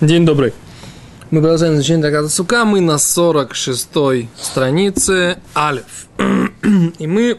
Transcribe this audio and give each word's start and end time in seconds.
День 0.00 0.24
добрый. 0.24 0.54
Мы 1.30 1.42
продолжаем 1.42 1.74
изучение 1.74 2.00
Трактата 2.00 2.30
Сука. 2.30 2.64
Мы 2.64 2.80
на 2.80 2.92
46-й 2.92 4.30
странице 4.34 5.36
Алиф. 5.54 6.06
И 6.98 7.06
мы 7.06 7.38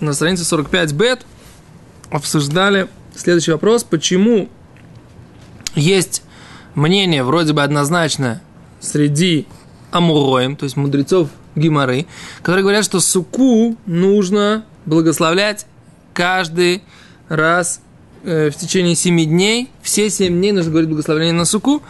на 0.00 0.12
странице 0.12 0.44
45 0.44 0.92
бет 0.92 1.24
обсуждали 2.10 2.88
следующий 3.14 3.52
вопрос. 3.52 3.82
Почему 3.82 4.50
есть 5.74 6.22
мнение 6.74 7.24
вроде 7.24 7.54
бы 7.54 7.62
однозначное 7.62 8.42
среди 8.78 9.46
амуроем, 9.90 10.54
то 10.56 10.64
есть 10.64 10.76
мудрецов 10.76 11.30
Гимары, 11.54 12.04
которые 12.42 12.62
говорят, 12.62 12.84
что 12.84 13.00
суку 13.00 13.74
нужно 13.86 14.66
благословлять 14.84 15.64
каждый 16.12 16.82
раз 17.30 17.80
в 18.26 18.52
течение 18.52 18.96
семи 18.96 19.24
дней. 19.24 19.70
Все 19.82 20.10
семь 20.10 20.34
дней 20.34 20.52
нужно 20.52 20.70
говорить 20.70 20.90
благословение 20.90 21.32
на 21.32 21.44
суку. 21.44 21.82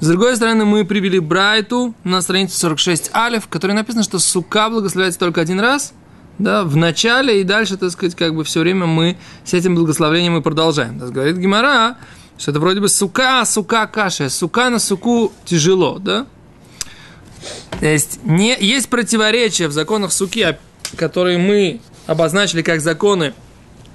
С 0.00 0.06
другой 0.06 0.36
стороны, 0.36 0.64
мы 0.64 0.84
привели 0.84 1.18
Брайту 1.18 1.94
на 2.04 2.20
странице 2.22 2.56
46 2.58 3.10
Алиф, 3.14 3.46
в 3.46 3.48
которой 3.48 3.72
написано, 3.72 4.04
что 4.04 4.20
сука 4.20 4.70
благословляется 4.70 5.18
только 5.18 5.40
один 5.40 5.58
раз, 5.58 5.92
да, 6.38 6.62
в 6.62 6.76
начале, 6.76 7.40
и 7.40 7.44
дальше, 7.44 7.76
так 7.76 7.90
сказать, 7.90 8.14
как 8.14 8.34
бы 8.34 8.44
все 8.44 8.60
время 8.60 8.86
мы 8.86 9.16
с 9.44 9.54
этим 9.54 9.74
благословением 9.74 10.36
и 10.36 10.40
продолжаем. 10.40 11.00
Так 11.00 11.10
говорит 11.10 11.38
Гимара, 11.38 11.96
что 12.36 12.52
это 12.52 12.60
вроде 12.60 12.80
бы 12.80 12.88
сука, 12.88 13.44
сука 13.44 13.86
каша, 13.88 14.28
сука 14.28 14.70
на 14.70 14.78
суку 14.78 15.32
тяжело, 15.44 15.98
да? 15.98 16.26
То 17.80 17.86
есть, 17.86 18.20
не, 18.24 18.56
есть 18.60 18.88
противоречия 18.88 19.66
в 19.66 19.72
законах 19.72 20.12
суки, 20.12 20.56
которые 20.96 21.38
мы 21.38 21.80
обозначили 22.06 22.62
как 22.62 22.80
законы 22.80 23.34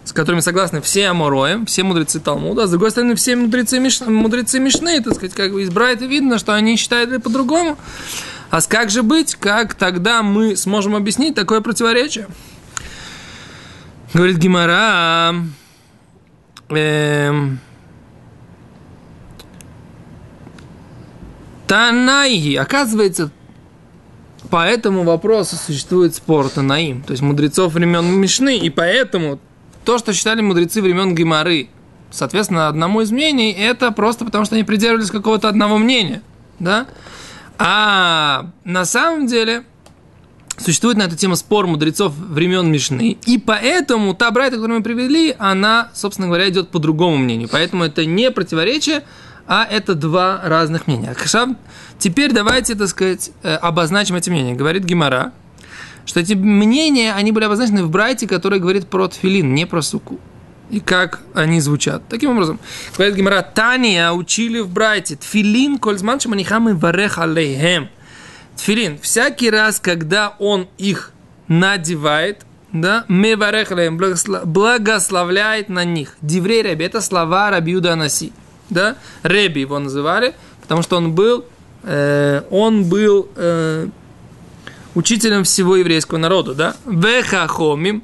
с 0.04 0.12
которыми 0.12 0.42
согласны 0.42 0.82
все 0.82 1.08
Амороем, 1.08 1.66
все 1.66 1.84
мудрецы 1.84 2.20
Талмуда, 2.20 2.64
а 2.64 2.68
с 2.68 2.72
другой 2.72 2.92
стороны, 2.92 3.16
все 3.16 3.36
мудрецы, 3.36 3.80
Миш... 3.80 4.02
мудрецы 4.02 4.60
Мишны, 4.60 5.02
так 5.02 5.16
сказать, 5.16 5.34
как 5.34 5.54
бы 5.54 5.64
из 5.64 5.70
Брайта 5.70 6.06
видно, 6.06 6.38
что 6.38 6.54
они 6.54 6.76
считают 6.76 7.24
по-другому. 7.24 7.78
А 8.50 8.62
как 8.62 8.90
же 8.90 9.02
быть, 9.02 9.36
как 9.36 9.74
тогда 9.74 10.22
мы 10.22 10.56
сможем 10.56 10.96
объяснить 10.96 11.36
такое 11.36 11.62
противоречие? 11.62 12.28
Говорит 14.14 14.38
Гимара, 14.38 15.34
эм, 16.70 17.60
Танайги, 21.66 22.56
оказывается, 22.56 23.32
по 24.52 24.64
этому 24.68 25.04
вопросу 25.04 25.56
существует 25.56 26.14
спор 26.14 26.50
Танаим, 26.50 27.02
то 27.02 27.12
есть 27.12 27.24
мудрецов 27.24 27.74
времен 27.74 28.06
Мишны, 28.06 28.58
и 28.58 28.70
поэтому 28.70 29.40
то, 29.84 29.98
что 29.98 30.14
считали 30.14 30.42
мудрецы 30.42 30.82
времен 30.82 31.16
Гимары, 31.16 31.70
соответственно, 32.12 32.68
одному 32.68 33.02
из 33.02 33.12
мнений, 33.12 33.52
это 33.52 33.92
просто 33.92 34.26
потому, 34.26 34.46
что 34.46 34.56
они 34.56 34.64
придерживались 34.64 35.12
какого-то 35.12 35.50
одного 35.50 35.78
мнения, 35.78 36.22
да? 36.60 36.88
А 37.58 38.48
на 38.64 38.86
самом 38.86 39.28
деле 39.28 39.64
существует 40.58 40.98
на 40.98 41.04
эту 41.04 41.16
тему 41.16 41.36
спор 41.36 41.68
мудрецов 41.68 42.14
времен 42.16 42.72
Мишны, 42.72 43.18
и 43.26 43.38
поэтому 43.38 44.14
та 44.14 44.32
брайта, 44.32 44.58
которую 44.58 44.80
мы 44.80 44.84
привели, 44.84 45.36
она, 45.40 45.90
собственно 45.94 46.28
говоря, 46.28 46.50
идет 46.50 46.70
по 46.70 46.80
другому 46.80 47.18
мнению. 47.18 47.50
Поэтому 47.52 47.84
это 47.84 48.06
не 48.06 48.32
противоречие, 48.32 49.04
а 49.48 49.66
это 49.70 49.96
два 49.96 50.42
разных 50.44 50.88
мнения. 50.88 51.16
Теперь 52.00 52.32
давайте, 52.32 52.76
так 52.76 52.88
сказать, 52.88 53.32
э, 53.44 53.56
обозначим 53.56 54.16
эти 54.16 54.30
мнения. 54.30 54.56
Говорит 54.56 54.84
Гимара, 54.84 55.32
что 56.06 56.20
эти 56.20 56.34
мнения, 56.34 57.14
они 57.14 57.32
были 57.32 57.46
обозначены 57.46 57.84
в 57.84 57.90
Брайте, 57.90 58.28
который 58.28 58.60
говорит 58.60 58.88
про 58.88 59.08
тфилин, 59.08 59.54
не 59.54 59.66
про 59.66 59.82
суку. 59.82 60.20
И 60.70 60.80
как 60.80 61.22
они 61.34 61.60
звучат. 61.60 62.04
Таким 62.10 62.32
образом, 62.32 62.60
говорит 62.96 63.16
Гимара, 63.16 63.42
Тания 63.42 64.12
учили 64.12 64.60
в 64.60 64.70
Брайте, 64.70 65.16
тфилин 65.16 65.78
кользман 65.78 66.20
шаманихамы 66.20 66.74
варех 66.76 67.20
алейхем. 67.20 67.90
Тфилин, 68.56 68.98
всякий 69.00 69.50
раз, 69.50 69.80
когда 69.80 70.36
он 70.40 70.68
их 70.78 71.12
надевает, 71.48 72.46
да, 72.74 73.06
мы 73.08 73.38
варехлеем, 73.38 73.98
благословляет 73.98 75.70
на 75.70 75.84
них. 75.84 76.16
Диврей 76.22 76.64
Реби, 76.64 76.86
это 76.86 77.02
слова 77.02 77.52
Рабиуда 77.52 77.94
Анаси. 77.94 78.34
Да? 78.70 78.96
Реби 79.22 79.62
его 79.62 79.78
называли, 79.78 80.34
потому 80.62 80.82
что 80.82 80.98
он 80.98 81.14
был, 81.14 81.46
э, 81.84 82.42
он 82.50 82.86
был 82.86 83.30
э, 83.36 83.88
учителем 84.96 85.44
всего 85.44 85.76
еврейского 85.76 86.18
народа, 86.18 86.54
да? 86.54 86.76
Вехахомим, 86.86 88.04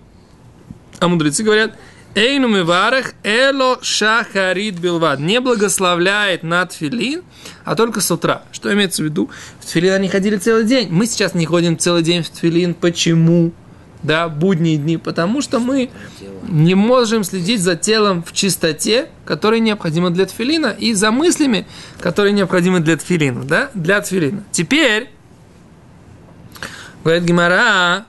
а 1.00 1.08
мудрецы 1.08 1.44
говорят, 1.44 1.76
Эйну 2.16 2.48
миварах 2.48 3.14
эло 3.24 3.78
шахарит 3.82 4.80
билвад. 4.80 5.20
Не 5.20 5.40
благословляет 5.40 6.42
на 6.42 6.66
тфилин, 6.66 7.22
а 7.64 7.76
только 7.76 8.02
с 8.02 8.10
утра. 8.10 8.44
Что 8.52 8.74
имеется 8.74 9.04
в 9.04 9.06
виду? 9.06 9.30
В 9.60 9.66
тфилин 9.66 9.94
они 9.94 10.10
ходили 10.10 10.38
целый 10.38 10.66
день. 10.66 10.90
Мы 10.92 11.06
сейчас 11.06 11.36
не 11.36 11.46
ходим 11.46 11.78
целый 11.78 12.02
день 12.02 12.24
в 12.24 12.30
тфилин. 12.30 12.74
Почему? 12.74 13.54
Да, 14.02 14.28
будние 14.28 14.78
дни. 14.78 14.98
Потому 14.98 15.42
что 15.42 15.60
мы 15.60 15.92
не 16.48 16.74
можем 16.74 17.24
следить 17.24 17.62
за 17.62 17.76
телом 17.76 18.24
в 18.24 18.34
чистоте, 18.34 19.10
которая 19.24 19.60
необходима 19.60 20.10
для 20.10 20.26
тфилина, 20.26 20.76
и 20.78 20.94
за 20.94 21.12
мыслями, 21.12 21.68
которые 22.00 22.34
необходимы 22.34 22.80
для 22.80 22.98
тфилина. 22.98 23.44
Да? 23.44 23.70
Для 23.76 24.02
тфилина. 24.02 24.44
Теперь 24.52 25.10
Говорит 27.04 27.24
Гимара, 27.24 28.06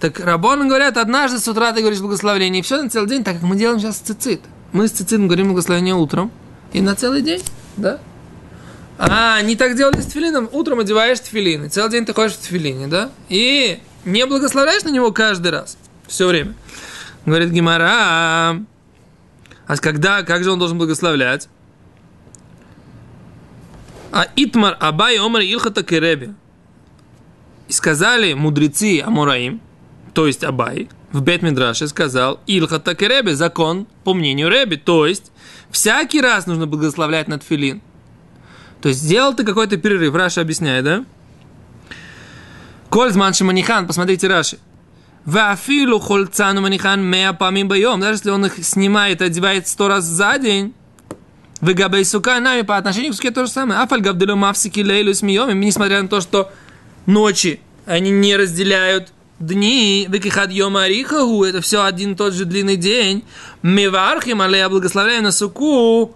так 0.00 0.20
Рабон 0.20 0.68
говорят, 0.68 0.96
однажды 0.96 1.38
с 1.38 1.48
утра 1.48 1.72
ты 1.72 1.80
говоришь 1.80 2.00
благословение, 2.00 2.60
и 2.60 2.62
все 2.62 2.82
на 2.82 2.90
целый 2.90 3.08
день, 3.08 3.24
так 3.24 3.34
как 3.34 3.42
мы 3.42 3.56
делаем 3.56 3.78
сейчас 3.78 3.98
цицит. 3.98 4.40
Мы 4.72 4.88
с 4.88 4.90
цицитом 4.90 5.28
говорим 5.28 5.48
благословение 5.48 5.94
утром, 5.94 6.30
и 6.72 6.80
на 6.80 6.94
целый 6.94 7.22
день, 7.22 7.42
да? 7.76 7.98
А, 8.98 9.40
не 9.42 9.56
так 9.56 9.76
делали 9.76 10.00
с 10.00 10.06
тфилином. 10.06 10.48
Утром 10.52 10.80
одеваешь 10.80 11.20
тфилин, 11.20 11.64
и 11.64 11.68
целый 11.68 11.90
день 11.90 12.04
ты 12.04 12.14
ходишь 12.14 12.34
в 12.34 12.38
тфилине, 12.38 12.86
да? 12.86 13.10
И 13.28 13.80
не 14.04 14.26
благословляешь 14.26 14.82
на 14.84 14.90
него 14.90 15.12
каждый 15.12 15.52
раз, 15.52 15.76
все 16.06 16.26
время. 16.26 16.54
Говорит 17.24 17.50
Гимара, 17.50 18.60
а 19.66 19.76
когда, 19.76 20.22
как 20.22 20.44
же 20.44 20.50
он 20.50 20.58
должен 20.58 20.78
благословлять? 20.78 21.48
А 24.10 24.26
Итмар 24.36 24.76
Абай 24.80 25.16
Омар 25.18 25.42
Илхата 25.42 25.82
Кереби. 25.82 26.34
И 27.72 27.74
сказали 27.74 28.34
мудрецы 28.34 29.00
Амураим, 29.00 29.62
то 30.12 30.26
есть 30.26 30.44
Абай, 30.44 30.90
в 31.10 31.22
бет 31.22 31.40
Мидраше 31.40 31.88
сказал 31.88 32.38
Илхата 32.46 32.94
Керебе, 32.94 33.34
закон 33.34 33.86
по 34.04 34.12
мнению 34.12 34.50
Реби, 34.50 34.76
то 34.76 35.06
есть 35.06 35.32
всякий 35.70 36.20
раз 36.20 36.46
нужно 36.46 36.66
благословлять 36.66 37.28
над 37.28 37.42
филин. 37.42 37.80
То 38.82 38.90
есть 38.90 39.00
сделал 39.00 39.32
ты 39.32 39.42
какой-то 39.44 39.78
перерыв, 39.78 40.14
Раша 40.14 40.42
объясняет, 40.42 40.84
да? 40.84 41.04
Кользман 42.90 43.32
Шиманихан, 43.32 43.86
посмотрите 43.86 44.28
Раши. 44.28 44.58
Вафилу 45.24 45.98
хольцану 45.98 46.60
манихан 46.60 47.02
меа 47.02 47.32
памим 47.32 47.68
боем. 47.68 48.00
Даже 48.00 48.16
если 48.16 48.30
он 48.32 48.44
их 48.44 48.62
снимает, 48.62 49.22
одевает 49.22 49.66
сто 49.66 49.88
раз 49.88 50.04
за 50.04 50.36
день, 50.36 50.74
вы 51.62 51.72
габей 51.72 52.04
сука 52.04 52.38
нами 52.38 52.60
по 52.62 52.76
отношению 52.76 53.12
к 53.12 53.16
суке 53.16 53.30
то 53.30 53.46
же 53.46 53.50
самое. 53.50 53.80
Афаль 53.80 54.02
гавделю 54.02 54.36
мавсики 54.36 54.80
лейлу 54.80 55.14
смеем. 55.14 55.58
Несмотря 55.58 56.02
на 56.02 56.08
то, 56.08 56.20
что 56.20 56.52
ночи, 57.06 57.60
они 57.86 58.10
не 58.10 58.36
разделяют 58.36 59.12
дни, 59.38 60.06
векихад 60.08 60.52
йома 60.52 60.86
это 60.88 61.60
все 61.60 61.84
один 61.84 62.12
и 62.12 62.16
тот 62.16 62.32
же 62.32 62.44
длинный 62.44 62.76
день. 62.76 63.24
Мевархим, 63.62 64.40
але 64.40 64.58
я 64.58 64.68
благословляю 64.68 65.22
на 65.22 65.32
суку, 65.32 66.14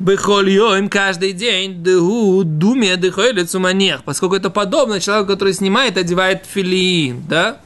Бехоль 0.00 0.48
йоим 0.48 0.88
каждый 0.88 1.32
день, 1.32 1.82
дыгу, 1.82 2.42
думе, 2.42 2.96
дыхойлит 2.96 3.50
суманех, 3.50 4.02
поскольку 4.02 4.34
это 4.34 4.48
подобно 4.48 4.98
человеку, 4.98 5.32
который 5.32 5.52
снимает, 5.52 5.98
одевает 5.98 6.46
филин, 6.46 7.22
да? 7.28 7.60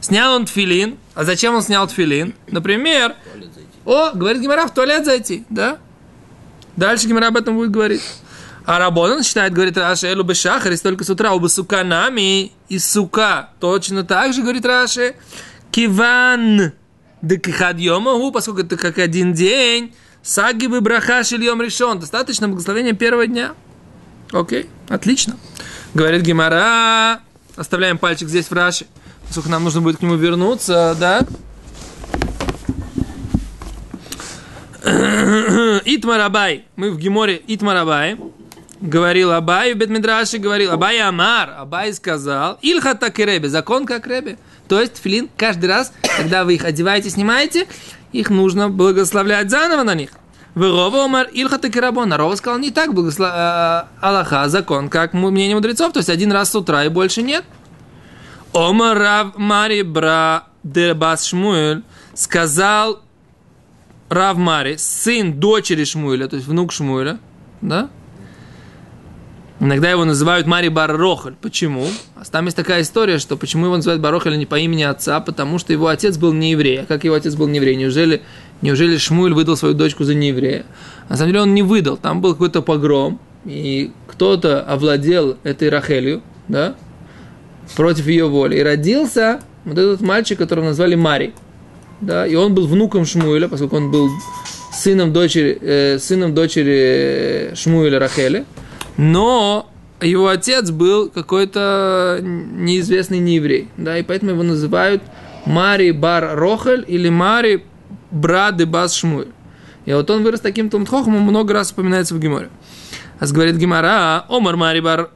Снял 0.00 0.34
он 0.34 0.46
тфилин, 0.46 0.98
а 1.14 1.22
зачем 1.22 1.54
он 1.54 1.62
снял 1.62 1.86
тфилин? 1.86 2.34
Например, 2.48 3.14
о, 3.84 4.10
говорит 4.10 4.42
Гимара, 4.42 4.66
в 4.66 4.74
туалет 4.74 5.04
зайти, 5.04 5.44
да? 5.50 5.78
Дальше 6.76 7.06
Гимара 7.06 7.28
об 7.28 7.36
этом 7.36 7.54
будет 7.54 7.70
говорить. 7.70 8.02
А 8.64 8.78
Рабонан 8.78 9.22
считает, 9.22 9.52
говорит 9.52 9.76
Раши, 9.76 10.06
элу 10.06 10.22
бы 10.22 10.34
шахар, 10.34 10.76
только 10.78 11.04
с 11.04 11.10
утра, 11.10 11.32
оба 11.32 11.48
сука 11.48 11.82
нами, 11.82 12.52
и 12.68 12.78
сука. 12.78 13.50
Точно 13.60 14.04
так 14.04 14.32
же, 14.32 14.42
говорит 14.42 14.64
Раши, 14.64 15.16
киван, 15.72 16.72
да 17.22 17.36
кихадьемаху, 17.36 18.30
поскольку 18.30 18.60
это 18.60 18.76
как 18.76 18.98
один 18.98 19.32
день, 19.32 19.94
саги 20.22 20.68
бы 20.68 20.80
браха 20.80 21.24
шильем 21.24 21.60
решен, 21.60 21.98
достаточно 21.98 22.48
благословения 22.48 22.92
первого 22.92 23.26
дня. 23.26 23.54
Окей, 24.30 24.70
отлично. 24.88 25.36
Говорит 25.92 26.22
Гимара, 26.22 27.20
оставляем 27.56 27.98
пальчик 27.98 28.28
здесь 28.28 28.46
в 28.46 28.52
Раши, 28.52 28.86
поскольку 29.26 29.50
нам 29.50 29.64
нужно 29.64 29.80
будет 29.80 29.98
к 29.98 30.02
нему 30.02 30.14
вернуться, 30.14 30.96
да? 30.98 31.26
Итмарабай. 35.84 36.64
Мы 36.76 36.92
в 36.92 36.98
Гиморе 36.98 37.42
Итмарабай 37.46 38.16
говорил 38.82 39.32
Абай 39.32 39.72
в 39.72 39.78
Бетмидраше, 39.78 40.38
говорил 40.38 40.72
Абай 40.72 41.00
Амар, 41.00 41.54
Абай 41.58 41.94
сказал, 41.94 42.58
Ильха 42.60 42.94
так 42.94 43.18
и 43.18 43.24
Ребе, 43.24 43.48
закон 43.48 43.86
как 43.86 44.06
Ребе. 44.06 44.38
То 44.68 44.80
есть 44.80 44.98
филин 44.98 45.30
каждый 45.36 45.66
раз, 45.66 45.92
когда 46.16 46.44
вы 46.44 46.54
их 46.54 46.64
одеваете, 46.64 47.08
снимаете, 47.08 47.66
их 48.12 48.28
нужно 48.28 48.68
благословлять 48.68 49.50
заново 49.50 49.84
на 49.84 49.94
них. 49.94 50.10
Рова 50.54 51.04
умер 51.04 51.30
Ильхата 51.32 51.70
Кирабон. 51.70 52.12
А 52.12 52.16
Рова 52.18 52.34
сказал, 52.34 52.58
не 52.58 52.70
так, 52.70 52.92
благослов... 52.92 53.30
э, 53.32 53.82
Аллаха, 54.00 54.48
закон, 54.48 54.90
как 54.90 55.14
мнение 55.14 55.54
мудрецов, 55.54 55.92
то 55.92 56.00
есть 56.00 56.10
один 56.10 56.30
раз 56.30 56.50
с 56.50 56.54
утра 56.54 56.84
и 56.84 56.88
больше 56.88 57.22
нет. 57.22 57.44
Омар 58.52 58.98
Рав 58.98 59.38
Мари 59.38 59.80
Бра 59.80 60.44
Дебас 60.62 61.24
Шмуэль 61.24 61.82
сказал 62.14 63.00
Рав 64.10 64.36
Мари, 64.36 64.76
сын 64.76 65.40
дочери 65.40 65.84
Шмуэля, 65.84 66.28
то 66.28 66.36
есть 66.36 66.46
внук 66.46 66.70
Шмуэля, 66.72 67.18
да? 67.62 67.88
Иногда 69.62 69.92
его 69.92 70.04
называют 70.04 70.48
Мари 70.48 70.66
Баррохаль. 70.66 71.36
Почему? 71.40 71.86
А 72.16 72.24
там 72.24 72.46
есть 72.46 72.56
такая 72.56 72.82
история, 72.82 73.18
что 73.18 73.36
почему 73.36 73.66
его 73.66 73.76
называют 73.76 74.02
Баррохаль 74.02 74.36
не 74.36 74.44
по 74.44 74.58
имени 74.58 74.82
отца, 74.82 75.20
потому 75.20 75.60
что 75.60 75.72
его 75.72 75.86
отец 75.86 76.18
был 76.18 76.32
не 76.32 76.50
еврей. 76.50 76.80
А 76.80 76.84
как 76.84 77.04
его 77.04 77.14
отец 77.14 77.36
был 77.36 77.46
не 77.46 77.58
еврей? 77.58 77.76
Неужели, 77.76 78.22
неужели 78.60 78.96
Шмуэль 78.96 79.34
выдал 79.34 79.56
свою 79.56 79.74
дочку 79.74 80.02
за 80.02 80.16
нееврея? 80.16 80.66
На 81.08 81.16
самом 81.16 81.28
деле 81.28 81.42
он 81.42 81.54
не 81.54 81.62
выдал. 81.62 81.96
Там 81.96 82.20
был 82.20 82.32
какой-то 82.32 82.60
погром, 82.60 83.20
и 83.44 83.92
кто-то 84.08 84.62
овладел 84.62 85.38
этой 85.44 85.68
Рахелью, 85.68 86.22
да, 86.48 86.74
против 87.76 88.08
ее 88.08 88.26
воли. 88.26 88.56
И 88.56 88.62
родился 88.64 89.42
вот 89.64 89.78
этот 89.78 90.00
мальчик, 90.00 90.38
которого 90.38 90.64
назвали 90.64 90.96
Мари. 90.96 91.34
Да, 92.00 92.26
и 92.26 92.34
он 92.34 92.52
был 92.52 92.66
внуком 92.66 93.04
Шмуэля, 93.04 93.46
поскольку 93.46 93.76
он 93.76 93.92
был 93.92 94.10
сыном 94.72 95.12
дочери, 95.12 95.56
э, 95.60 95.98
сыном 96.00 96.34
дочери 96.34 97.54
Шмуэля 97.54 98.00
Рахели 98.00 98.44
но 98.96 99.68
его 100.00 100.28
отец 100.28 100.70
был 100.70 101.08
какой-то 101.08 102.20
неизвестный 102.22 103.18
нееврей, 103.18 103.68
да, 103.76 103.98
и 103.98 104.02
поэтому 104.02 104.32
его 104.32 104.42
называют 104.42 105.02
Мари 105.46 105.90
Бар 105.90 106.36
Рохель 106.36 106.84
или 106.86 107.08
Мари 107.08 107.64
Брады 108.10 108.66
Бас 108.66 108.94
Шмуэль. 108.94 109.32
И 109.84 109.92
вот 109.92 110.10
он 110.10 110.22
вырос 110.22 110.40
таким 110.40 110.70
Тумтхохом, 110.70 111.16
он 111.16 111.22
много 111.22 111.54
раз 111.54 111.72
упоминается 111.72 112.14
в 112.14 112.20
Геморе. 112.20 112.50
А 113.18 113.26
говорит 113.26 113.56
Гемора, 113.56 114.24
Омар 114.28 114.56
Мари 114.56 114.80
Бар 114.80 115.10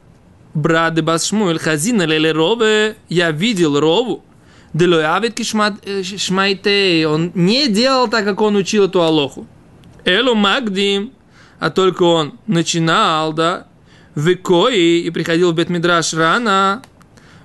Брады 0.53 1.01
Бас 1.01 1.25
Шмуэль, 1.25 1.59
Хазина 1.59 2.03
Леле 2.03 2.31
Рове, 2.31 2.95
я 3.09 3.31
видел 3.31 3.79
Рову, 3.79 4.23
Делоявит 4.73 5.33
Кишмайтей, 5.33 7.05
он 7.05 7.31
не 7.33 7.67
делал 7.67 8.07
так, 8.07 8.25
как 8.25 8.41
он 8.41 8.55
учил 8.55 8.85
эту 8.85 9.01
Алоху. 9.01 9.47
Элу 10.05 10.35
Магдим, 10.35 11.11
а 11.59 11.69
только 11.69 12.03
он 12.03 12.39
начинал, 12.47 13.33
да, 13.33 13.67
в 14.15 14.35
Кои 14.35 15.01
и 15.01 15.09
приходил 15.09 15.51
в 15.51 15.55
Бетмидраш 15.55 16.13
рано, 16.13 16.81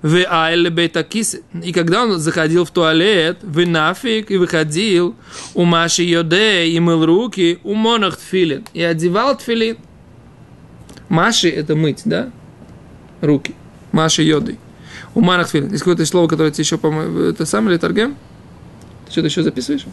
в 0.03 0.17
Айле 0.29 0.69
Бетакис, 0.69 1.37
и 1.63 1.73
когда 1.73 2.03
он 2.03 2.19
заходил 2.19 2.65
в 2.65 2.71
туалет, 2.71 3.39
в 3.43 3.65
Нафик 3.67 4.31
и 4.31 4.37
выходил, 4.37 5.15
у 5.55 5.65
Маши 5.65 6.03
Йоде 6.03 6.67
и 6.67 6.81
мыл 6.81 7.07
руки, 7.07 7.59
у 7.63 7.75
Монах 7.75 8.17
Тфилин, 8.17 8.65
и 8.75 8.83
одевал 8.83 9.37
Тфилин. 9.37 9.79
Маши– 11.09 11.49
это 11.51 11.77
мыть, 11.77 12.03
да? 12.05 12.31
Руки. 13.21 13.55
Маши 13.93 14.23
Йоды. 14.23 14.59
У 15.15 15.21
Монах 15.21 15.49
Тфилин. 15.49 15.71
Есть 15.71 15.81
какое-то 15.81 16.05
слово, 16.05 16.27
которое 16.27 16.51
тебе 16.51 16.65
еще, 16.65 16.79
по-моему, 16.79 17.21
это 17.21 17.47
самое 17.47 17.75
или 17.75 17.81
Таргем? 17.81 18.17
Ты 19.07 19.13
что-то 19.13 19.29
еще 19.29 19.43
записываешь? 19.43 19.85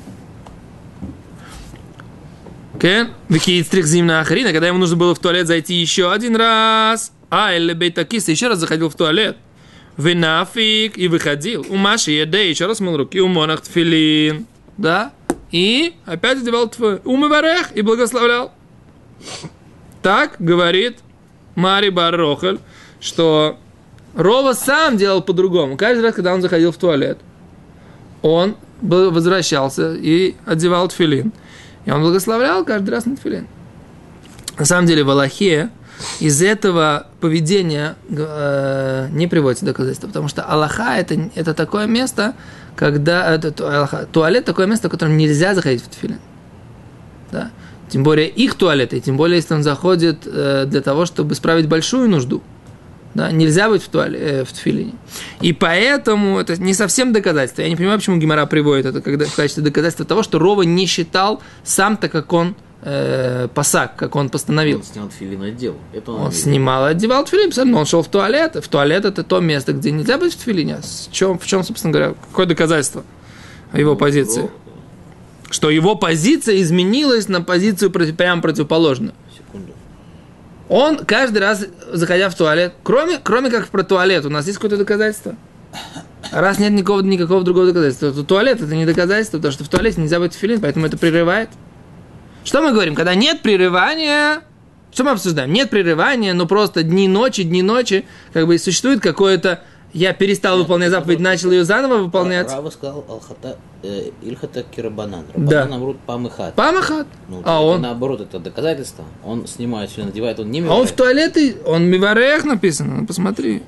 Кен? 2.79 3.09
Викиицтрих 3.27 3.85
зимна 3.85 4.21
ахарина, 4.21 4.53
когда 4.53 4.67
ему 4.67 4.77
нужно 4.79 4.95
было 4.95 5.13
в 5.13 5.19
туалет 5.19 5.47
зайти 5.47 5.73
еще 5.73 6.11
один 6.13 6.35
раз. 6.37 7.11
А, 7.29 7.53
или 7.53 7.73
бейтакис, 7.73 8.29
еще 8.29 8.47
раз 8.47 8.59
заходил 8.59 8.89
в 8.89 8.95
туалет. 8.95 9.37
Винафик 9.97 10.97
и 10.97 11.09
выходил. 11.09 11.65
У 11.69 11.75
Маши 11.75 12.11
еде, 12.11 12.49
еще 12.49 12.67
раз 12.67 12.79
мыл 12.79 12.95
руки. 12.95 13.19
У 13.19 13.27
монах 13.27 13.61
тфилин. 13.61 14.47
Да? 14.77 15.11
И 15.51 15.93
опять 16.05 16.37
одевал 16.37 16.69
твой 16.69 17.01
умыварех 17.03 17.75
и 17.75 17.81
благословлял. 17.81 18.53
Так 20.01 20.37
говорит 20.39 20.99
Мари 21.55 21.89
Баррохель, 21.89 22.59
что 23.01 23.57
Рова 24.15 24.53
сам 24.53 24.95
делал 24.95 25.21
по-другому. 25.21 25.75
Каждый 25.75 26.01
раз, 26.01 26.15
когда 26.15 26.33
он 26.33 26.41
заходил 26.41 26.71
в 26.71 26.77
туалет, 26.77 27.17
он 28.21 28.55
возвращался 28.81 29.95
и 29.95 30.35
одевал 30.45 30.87
тфилин. 30.87 31.33
И 31.85 31.91
он 31.91 32.01
благословлял 32.01 32.63
каждый 32.65 32.89
раз 32.89 33.05
на 33.05 33.15
тфилин. 33.15 33.47
На 34.57 34.65
самом 34.65 34.87
деле 34.87 35.03
в 35.03 35.09
Аллахе 35.09 35.69
из 36.19 36.41
этого 36.41 37.07
поведения 37.19 37.95
э, 38.09 39.07
не 39.11 39.27
приводится 39.27 39.65
доказательства, 39.65 40.07
потому 40.07 40.27
что 40.27 40.43
Аллаха 40.43 40.95
это, 40.97 41.29
это 41.35 41.53
такое 41.53 41.87
место, 41.87 42.35
когда 42.75 43.33
это, 43.33 43.53
Аллаха, 43.65 44.07
туалет 44.11 44.45
такое 44.45 44.67
место, 44.67 44.87
в 44.87 44.91
котором 44.91 45.17
нельзя 45.17 45.55
заходить 45.55 45.83
в 45.83 45.89
тфилин. 45.89 46.19
Да? 47.31 47.51
Тем 47.89 48.03
более 48.03 48.29
их 48.29 48.55
туалеты, 48.55 48.99
тем 48.99 49.17
более 49.17 49.37
если 49.37 49.53
он 49.53 49.63
заходит 49.63 50.19
э, 50.25 50.65
для 50.67 50.81
того, 50.81 51.05
чтобы 51.05 51.35
справить 51.35 51.67
большую 51.67 52.09
нужду. 52.09 52.41
Да, 53.15 53.31
нельзя 53.31 53.69
быть 53.69 53.81
в, 53.81 53.89
туале, 53.89 54.19
э, 54.19 54.43
в 54.43 54.53
тфилине. 54.53 54.93
И 55.41 55.51
поэтому 55.51 56.39
это 56.39 56.61
не 56.61 56.73
совсем 56.73 57.11
доказательство. 57.11 57.63
Я 57.63 57.69
не 57.69 57.75
понимаю, 57.75 57.97
почему 57.97 58.17
Гимара 58.17 58.45
приводит 58.45 58.85
это 58.85 59.01
когда, 59.01 59.25
в 59.25 59.35
качестве 59.35 59.63
доказательства 59.63 60.05
того, 60.05 60.21
что 60.21 60.37
Рова 60.37 60.61
не 60.61 60.85
считал 60.85 61.41
сам-то, 61.63 62.07
как 62.07 62.31
он 62.33 62.55
э, 62.83 63.47
пасак, 63.53 63.95
как 63.95 64.15
он 64.15 64.29
постановил. 64.29 64.77
Он 64.77 64.83
снял 64.83 65.07
тфилин 65.09 65.43
и 65.43 65.47
одел. 65.49 65.75
Это 65.91 66.11
он 66.11 66.21
он 66.27 66.31
снимал 66.31 66.87
и 66.87 66.91
одевал 66.91 67.25
тфилин, 67.25 67.51
но 67.71 67.79
он 67.79 67.85
шел 67.87 68.03
в 68.03 68.07
туалет. 68.07 68.57
В 68.63 68.67
туалет 68.67 69.05
это 69.05 69.23
то 69.23 69.39
место, 69.39 69.73
где 69.73 69.91
нельзя 69.91 70.19
быть 70.19 70.33
в 70.33 70.37
тфилине. 70.37 70.77
В 70.77 71.11
чем, 71.11 71.39
в 71.39 71.47
чем 71.47 71.63
собственно 71.63 71.91
говоря, 71.91 72.13
какое 72.29 72.45
доказательство 72.45 73.03
его 73.73 73.91
ну, 73.91 73.97
позиции? 73.97 74.49
Что 75.49 75.71
его 75.71 75.95
позиция 75.95 76.61
изменилась 76.61 77.27
на 77.27 77.41
позицию 77.41 77.89
прямо 77.91 78.41
противоположную. 78.41 79.13
Он 80.69 80.97
каждый 80.97 81.39
раз, 81.39 81.65
заходя 81.91 82.29
в 82.29 82.35
туалет, 82.35 82.73
кроме, 82.83 83.17
кроме 83.17 83.49
как 83.49 83.67
про 83.69 83.83
туалет, 83.83 84.25
у 84.25 84.29
нас 84.29 84.45
есть 84.45 84.59
какое-то 84.59 84.77
доказательство? 84.77 85.35
Раз 86.31 86.59
нет 86.59 86.71
никакого, 86.71 87.01
никакого 87.01 87.43
другого 87.43 87.67
доказательства, 87.67 88.11
то 88.11 88.23
туалет 88.23 88.61
это 88.61 88.75
не 88.75 88.85
доказательство, 88.85 89.37
потому 89.37 89.51
что 89.51 89.63
в 89.63 89.69
туалете 89.69 89.99
нельзя 89.99 90.19
быть 90.19 90.33
филин, 90.33 90.61
поэтому 90.61 90.85
это 90.85 90.97
прерывает. 90.97 91.49
Что 92.43 92.61
мы 92.61 92.71
говорим? 92.71 92.93
Когда 92.93 93.15
нет 93.15 93.41
прерывания, 93.41 94.41
что 94.93 95.03
мы 95.03 95.11
обсуждаем? 95.11 95.51
Нет 95.51 95.71
прерывания, 95.71 96.33
но 96.33 96.45
просто 96.45 96.83
дни 96.83 97.07
ночи, 97.07 97.43
дни 97.43 97.63
ночи, 97.63 98.05
как 98.31 98.45
бы 98.45 98.57
существует 98.59 99.01
какое-то 99.01 99.63
я 99.93 100.13
перестал 100.13 100.57
Нет, 100.57 100.63
выполнять 100.63 100.91
заповедь, 100.91 101.19
начал 101.19 101.51
ее 101.51 101.63
заново 101.65 102.03
выполнять. 102.03 102.51
Рава 102.51 102.69
сказал 102.69 103.03
Алхата, 103.09 103.57
э, 103.81 104.11
Ильхата 104.21 104.63
Кирабанан. 104.63 105.25
Да. 105.35 105.65
Наоборот, 105.65 105.97
Памахат. 106.05 106.53
Памахат. 106.55 107.07
Ну, 107.27 107.41
а 107.43 107.63
он? 107.63 107.81
Наоборот, 107.81 108.21
это 108.21 108.39
доказательство. 108.39 109.05
Он 109.23 109.47
снимает 109.47 109.89
все, 109.89 110.03
надевает, 110.03 110.39
он 110.39 110.51
не 110.51 110.59
миварех. 110.59 110.77
А 110.77 110.81
он 110.81 110.87
в 110.87 110.91
туалете, 110.91 111.57
он 111.65 111.85
миварех 111.87 112.45
написано, 112.45 113.05
посмотри. 113.05 113.63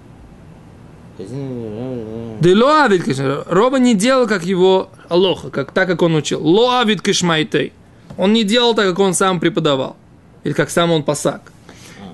Да 1.17 2.49
лоавит 2.49 3.03
кишмайтей. 3.03 3.43
Роба 3.47 3.79
не 3.79 3.95
делал, 3.95 4.27
как 4.27 4.43
его 4.43 4.89
Алоха, 5.09 5.49
как, 5.49 5.71
так, 5.71 5.87
как 5.87 6.01
он 6.01 6.15
учил. 6.15 6.45
Лоавит 6.45 7.01
кишмайтей. 7.01 7.73
Он 8.17 8.33
не 8.33 8.43
делал 8.43 8.75
так, 8.75 8.87
как 8.87 8.99
он 8.99 9.13
сам 9.13 9.39
преподавал. 9.39 9.95
Или 10.43 10.53
как 10.53 10.69
сам 10.69 10.91
он 10.91 11.03
пасак. 11.03 11.51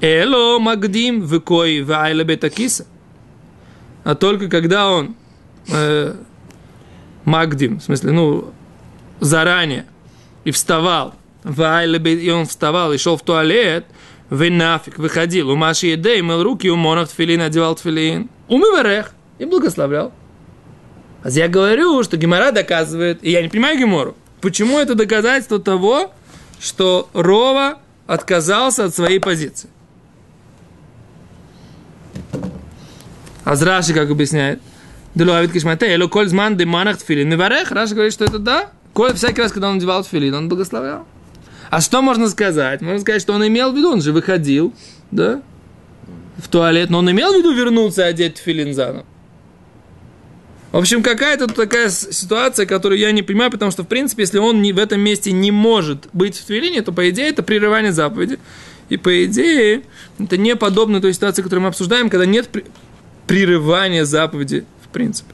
А. 0.01 0.05
Эло 0.05 0.59
магдим 0.59 1.21
выкой 1.21 1.81
вайла 1.81 2.23
бетакиса 2.23 2.85
а 4.07 4.15
только 4.15 4.47
когда 4.47 4.89
он 4.89 5.17
э, 5.69 6.13
магдим, 7.25 7.81
в 7.81 7.83
смысле, 7.83 8.13
ну, 8.13 8.53
заранее, 9.19 9.85
и 10.45 10.51
вставал, 10.51 11.15
и 11.43 12.29
он 12.29 12.45
вставал 12.45 12.93
и 12.93 12.97
шел 12.97 13.17
в 13.17 13.21
туалет, 13.21 13.85
вы 14.29 14.49
нафиг 14.49 14.97
выходил, 14.97 15.49
у 15.49 15.57
Маши 15.57 15.87
Едей 15.87 16.21
мыл 16.21 16.41
руки, 16.41 16.69
у 16.69 16.77
Монах 16.77 17.09
тфилин 17.09 17.41
одевал 17.41 17.75
тфилин, 17.75 18.29
умыварех 18.47 19.11
и 19.39 19.45
благословлял. 19.45 20.13
А 21.23 21.29
я 21.29 21.49
говорю, 21.49 22.01
что 22.03 22.15
Гемора 22.15 22.53
доказывает, 22.53 23.21
и 23.21 23.31
я 23.31 23.41
не 23.41 23.49
понимаю 23.49 23.77
Гемору, 23.77 24.15
почему 24.39 24.79
это 24.79 24.95
доказательство 24.95 25.59
того, 25.59 26.13
что 26.61 27.09
Рова 27.11 27.79
отказался 28.05 28.85
от 28.85 28.95
своей 28.95 29.19
позиции. 29.19 29.69
Азраши 33.47 33.93
как 33.93 34.09
объясняет. 34.09 34.59
Делуавит 35.15 35.53
кишмате, 35.53 35.87
эло 35.87 36.07
коль 36.09 36.27
зман 36.27 36.57
де 36.57 36.65
манах 36.65 36.97
тфилин. 36.97 37.29
Миварех, 37.29 37.71
Раши 37.71 37.93
говорит, 37.93 38.11
что 38.11 38.25
это 38.25 38.39
да. 38.39 38.71
Коль, 38.91 39.13
всякий 39.13 39.41
раз, 39.41 39.53
когда 39.53 39.69
он 39.69 39.75
надевал 39.75 40.03
тфилин, 40.03 40.33
он 40.33 40.49
благословлял. 40.49 41.07
А 41.69 41.79
что 41.79 42.01
можно 42.01 42.27
сказать? 42.27 42.81
Можно 42.81 42.99
сказать, 42.99 43.21
что 43.21 43.33
он 43.33 43.47
имел 43.47 43.71
в 43.71 43.77
виду, 43.77 43.91
он 43.91 44.01
же 44.01 44.11
выходил, 44.11 44.73
да, 45.11 45.41
в 46.37 46.49
туалет, 46.49 46.89
но 46.89 46.99
он 46.99 47.09
имел 47.09 47.33
в 47.33 47.37
виду 47.37 47.53
вернуться 47.53 48.01
и 48.01 48.09
одеть 48.09 48.35
тфилин 48.35 48.73
заново. 48.73 49.05
В 50.73 50.77
общем, 50.77 51.01
какая-то 51.01 51.47
такая 51.47 51.89
ситуация, 51.89 52.65
которую 52.65 52.99
я 52.99 53.13
не 53.13 53.23
понимаю, 53.23 53.49
потому 53.49 53.71
что, 53.71 53.83
в 53.83 53.87
принципе, 53.87 54.23
если 54.23 54.39
он 54.39 54.61
не, 54.61 54.73
в 54.73 54.77
этом 54.77 54.99
месте 54.99 55.31
не 55.31 55.51
может 55.51 56.09
быть 56.11 56.37
в 56.37 56.45
твилине, 56.45 56.81
то, 56.81 56.91
по 56.91 57.09
идее, 57.09 57.29
это 57.29 57.43
прерывание 57.43 57.93
заповеди. 57.93 58.39
И, 58.89 58.97
по 58.97 59.25
идее, 59.25 59.83
это 60.19 60.37
не 60.37 60.55
подобно 60.55 61.01
той 61.01 61.13
ситуации, 61.13 61.41
которую 61.41 61.63
мы 61.63 61.69
обсуждаем, 61.69 62.09
когда 62.09 62.25
нет 62.25 62.49
прерывание 63.27 64.05
заповеди 64.05 64.65
в 64.83 64.87
принципе. 64.87 65.33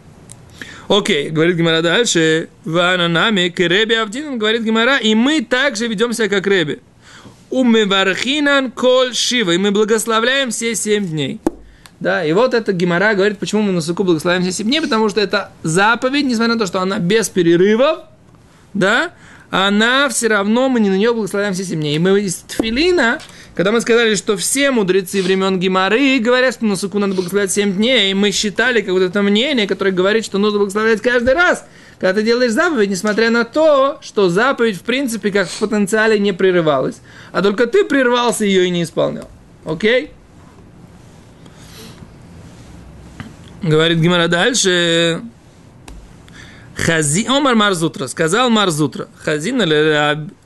Окей, 0.89 1.29
говорит 1.29 1.55
Гимара 1.55 1.81
дальше. 1.81 2.49
Вананами 2.65 3.49
к 3.49 3.59
Реби 3.59 3.95
Авдин, 3.95 4.37
говорит 4.37 4.63
Гимара, 4.63 4.97
и 4.97 5.15
мы 5.15 5.41
также 5.41 5.87
ведем 5.87 6.13
себя 6.13 6.27
как 6.27 6.45
Реби. 6.45 6.79
Умевархинан 7.49 8.71
коль 8.71 9.13
шива, 9.13 9.51
и 9.51 9.57
мы 9.57 9.71
благословляем 9.71 10.51
все 10.51 10.75
семь 10.75 11.07
дней. 11.07 11.39
Да, 11.99 12.25
и 12.25 12.33
вот 12.33 12.53
это 12.53 12.73
Гимара 12.73 13.13
говорит, 13.13 13.39
почему 13.39 13.61
мы 13.61 13.71
на 13.71 13.79
суку 13.79 14.03
благословляем 14.03 14.43
все 14.43 14.51
семь 14.51 14.67
дней, 14.67 14.81
потому 14.81 15.07
что 15.07 15.21
это 15.21 15.51
заповедь, 15.63 16.25
несмотря 16.25 16.55
на 16.55 16.59
то, 16.59 16.65
что 16.65 16.81
она 16.81 16.99
без 16.99 17.29
перерывов, 17.29 17.99
да, 18.73 19.13
она 19.49 20.09
все 20.09 20.27
равно, 20.27 20.67
мы 20.67 20.79
не 20.79 20.89
на 20.89 20.95
нее 20.95 21.13
благословляем 21.13 21.53
все 21.53 21.63
семь 21.63 21.79
дней. 21.79 21.95
И 21.95 21.99
мы 21.99 22.19
из 22.19 22.37
Тфилина, 22.37 23.19
когда 23.55 23.71
мы 23.71 23.81
сказали, 23.81 24.15
что 24.15 24.35
все 24.35 24.71
мудрецы 24.71 25.21
времен 25.21 25.59
Гимары 25.59 26.19
говорят, 26.19 26.55
что 26.55 26.65
на 26.65 26.75
суку 26.75 26.99
надо 26.99 27.13
благословлять 27.13 27.51
7 27.51 27.73
дней, 27.73 28.11
и 28.11 28.13
мы 28.13 28.31
считали 28.31 28.81
как 28.81 28.91
вот 28.93 29.01
это 29.01 29.21
мнение, 29.21 29.67
которое 29.67 29.91
говорит, 29.91 30.25
что 30.25 30.39
нужно 30.39 30.59
благословлять 30.59 31.01
каждый 31.01 31.33
раз, 31.35 31.65
когда 31.99 32.13
ты 32.13 32.23
делаешь 32.23 32.51
заповедь, 32.51 32.89
несмотря 32.89 33.29
на 33.29 33.43
то, 33.43 33.99
что 34.01 34.29
заповедь, 34.29 34.77
в 34.77 34.81
принципе, 34.81 35.31
как 35.31 35.47
в 35.47 35.59
потенциале 35.59 36.17
не 36.17 36.33
прерывалась, 36.33 36.97
а 37.31 37.41
только 37.41 37.67
ты 37.67 37.85
прервался 37.85 38.43
ее 38.45 38.65
и 38.65 38.69
не 38.69 38.83
исполнял. 38.83 39.29
Окей? 39.65 40.11
Говорит 43.61 43.99
Гимара 43.99 44.27
дальше. 44.27 45.21
Хази, 46.85 47.25
Омар 47.27 47.55
Марзутра, 47.55 48.07
сказал 48.07 48.49
Марзутра, 48.49 49.07
Хазин 49.17 49.61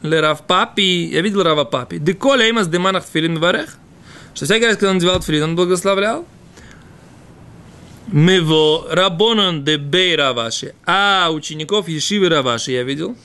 Лерав 0.04 0.42
Папи, 0.46 1.10
я 1.12 1.22
видел 1.22 1.42
Рава 1.42 1.64
Папи, 1.64 1.98
Деколя 1.98 2.46
Эймас 2.46 2.68
Деманах 2.68 3.06
Тфилин 3.06 3.40
Варех, 3.40 3.76
что 4.36 4.46
всякий 4.46 4.68
раз, 4.68 4.76
когда 4.76 4.92
он 4.92 4.98
надевал 4.98 5.20
тфилин, 5.20 5.44
он 5.44 5.56
благословлял. 5.56 6.28
Мево 8.06 8.86
Рабонон 8.92 9.64
де 9.64 9.78
Бей 9.78 10.16
Раваши, 10.16 10.76
а 10.86 11.30
учеников 11.32 11.88
Ешивы 11.88 12.30
Раваши 12.30 12.72
я 12.72 12.84
видел. 12.84 13.16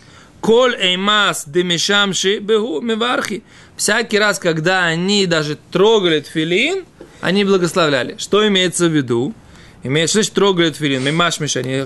Коль 0.40 0.74
Эймас 0.74 1.44
де 1.46 1.62
Мешамши 1.62 2.38
Бегу 2.38 2.80
Мевархи. 2.80 3.42
Всякий 3.76 4.18
раз, 4.18 4.38
когда 4.38 4.86
они 4.86 5.26
даже 5.26 5.58
трогали 5.70 6.20
тфилин, 6.20 6.86
они 7.20 7.44
благословляли. 7.44 8.16
Что 8.16 8.48
имеется 8.48 8.86
в 8.86 8.92
виду? 8.96 9.34
Имеется 9.82 10.22
что 10.22 10.34
трогали 10.34 10.70
тфилин, 10.70 11.04
Мимашмиш, 11.04 11.56
они 11.56 11.84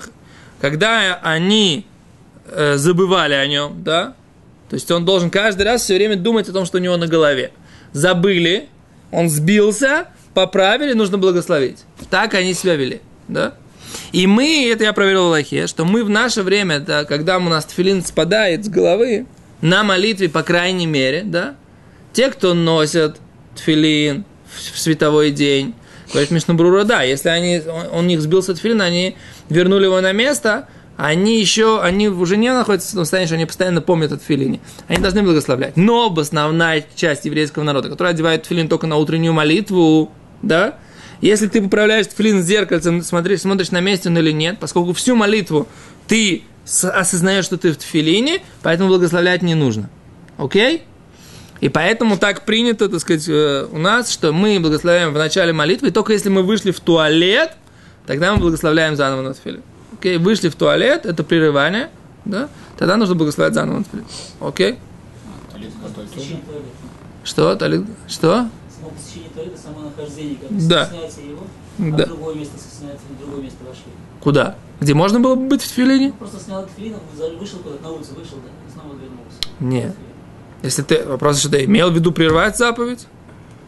когда 0.60 1.18
они 1.22 1.86
э, 2.46 2.76
забывали 2.76 3.34
о 3.34 3.46
нем, 3.46 3.82
да, 3.82 4.14
то 4.68 4.74
есть 4.74 4.90
он 4.90 5.04
должен 5.04 5.30
каждый 5.30 5.62
раз 5.62 5.82
все 5.82 5.94
время 5.94 6.16
думать 6.16 6.48
о 6.48 6.52
том, 6.52 6.66
что 6.66 6.78
у 6.78 6.80
него 6.80 6.96
на 6.96 7.06
голове. 7.06 7.52
Забыли, 7.92 8.68
он 9.12 9.28
сбился, 9.28 10.08
поправили, 10.34 10.92
нужно 10.92 11.18
благословить. 11.18 11.84
Так 12.10 12.34
они 12.34 12.52
себя 12.52 12.74
вели, 12.74 13.00
да. 13.28 13.54
И 14.12 14.26
мы, 14.26 14.68
это 14.70 14.84
я 14.84 14.92
проверил 14.92 15.24
в 15.24 15.26
Аллахе, 15.26 15.66
что 15.66 15.84
мы 15.84 16.04
в 16.04 16.10
наше 16.10 16.42
время, 16.42 16.80
да, 16.80 17.04
когда 17.04 17.38
у 17.38 17.40
нас 17.40 17.64
тфилин 17.66 18.04
спадает 18.04 18.64
с 18.64 18.68
головы, 18.68 19.26
на 19.60 19.84
молитве, 19.84 20.28
по 20.28 20.42
крайней 20.42 20.86
мере, 20.86 21.22
да, 21.24 21.54
те, 22.12 22.30
кто 22.30 22.54
носят 22.54 23.18
тфилин 23.54 24.24
в 24.72 24.78
световой 24.78 25.30
день, 25.30 25.74
говорит 26.12 26.30
Мишнабрура, 26.30 26.84
да, 26.84 27.02
если 27.02 27.28
они, 27.28 27.60
он, 27.66 27.86
он 27.92 28.06
них 28.06 28.20
сбился 28.20 28.54
тфилин, 28.54 28.80
они 28.80 29.16
вернули 29.48 29.84
его 29.84 30.00
на 30.00 30.12
место, 30.12 30.68
они 30.96 31.38
еще, 31.38 31.82
они 31.82 32.08
уже 32.08 32.36
не 32.36 32.52
находятся 32.52 32.90
в 32.90 32.94
том 32.94 33.04
состоянии, 33.04 33.26
что 33.26 33.34
они 33.34 33.46
постоянно 33.46 33.82
помнят 33.82 34.12
о 34.12 34.16
тфилине. 34.16 34.60
Они 34.88 34.98
должны 34.98 35.22
благословлять. 35.22 35.76
Но 35.76 36.14
основная 36.16 36.84
часть 36.94 37.26
еврейского 37.26 37.64
народа, 37.64 37.90
которая 37.90 38.14
одевает 38.14 38.44
тфилин 38.44 38.68
только 38.68 38.86
на 38.86 38.96
утреннюю 38.96 39.34
молитву, 39.34 40.10
да, 40.42 40.78
если 41.20 41.48
ты 41.48 41.62
поправляешь 41.62 42.06
тфилин 42.06 42.42
с 42.42 42.46
зеркальцем, 42.46 43.02
смотришь, 43.02 43.40
смотришь 43.40 43.70
на 43.70 43.80
месте 43.80 44.08
он 44.08 44.18
или 44.18 44.32
нет, 44.32 44.58
поскольку 44.58 44.92
всю 44.92 45.16
молитву 45.16 45.66
ты 46.06 46.44
осознаешь, 46.64 47.44
что 47.44 47.58
ты 47.58 47.72
в 47.72 47.76
тфилине, 47.76 48.42
поэтому 48.62 48.88
благословлять 48.88 49.42
не 49.42 49.54
нужно. 49.54 49.88
Окей? 50.38 50.84
И 51.60 51.68
поэтому 51.68 52.18
так 52.18 52.44
принято, 52.44 52.88
так 52.88 53.00
сказать, 53.00 53.28
э, 53.28 53.66
у 53.70 53.78
нас, 53.78 54.10
что 54.10 54.32
мы 54.32 54.60
благословляем 54.60 55.12
в 55.12 55.18
начале 55.18 55.52
молитвы, 55.52 55.88
и 55.88 55.90
только 55.90 56.12
если 56.12 56.28
мы 56.28 56.42
вышли 56.42 56.70
в 56.70 56.80
туалет– 56.80 57.52
тогда 58.06 58.32
мы 58.34 58.40
благословляем 58.40 58.96
заново 58.96 59.22
на 59.22 59.34
тфилин. 59.34 59.62
Окей, 59.92 60.18
вышли 60.18 60.48
в 60.48 60.54
туалет, 60.54 61.06
это 61.06 61.24
прерывание, 61.24 61.90
да, 62.24 62.48
тогда 62.78 62.96
нужно 62.96 63.14
благословлять 63.14 63.54
заново 63.54 63.78
на 63.78 63.84
тфилин. 63.84 64.04
Окей? 64.40 64.78
Что? 67.24 67.56
Талит? 67.56 67.84
Что? 68.08 68.48
Да. 70.50 70.90
Его, 71.18 71.44
а 71.78 71.96
да. 71.96 72.06
другое 72.06 72.34
место 72.36 72.58
стесняется, 72.58 73.04
в 73.10 73.18
другое 73.18 73.42
место 73.42 73.58
вошли. 73.64 73.84
Куда? 74.20 74.56
Где 74.80 74.94
можно 74.94 75.20
было 75.20 75.34
бы 75.34 75.46
быть 75.46 75.62
в 75.62 75.68
тфилине? 75.68 76.12
Просто 76.12 76.38
снял 76.38 76.66
тфилин, 76.66 76.96
вышел 77.38 77.58
куда-то 77.58 77.82
на 77.82 77.90
улицу, 77.90 78.14
вышел, 78.14 78.38
да, 78.38 78.50
и 78.66 78.72
снова 78.72 78.94
вернулся. 78.94 79.38
Нет. 79.60 79.94
Если 80.62 80.82
ты, 80.82 81.04
вопрос, 81.04 81.38
что 81.38 81.50
ты 81.50 81.64
имел 81.64 81.90
в 81.90 81.94
виду 81.94 82.12
прервать 82.12 82.56
заповедь? 82.56 83.06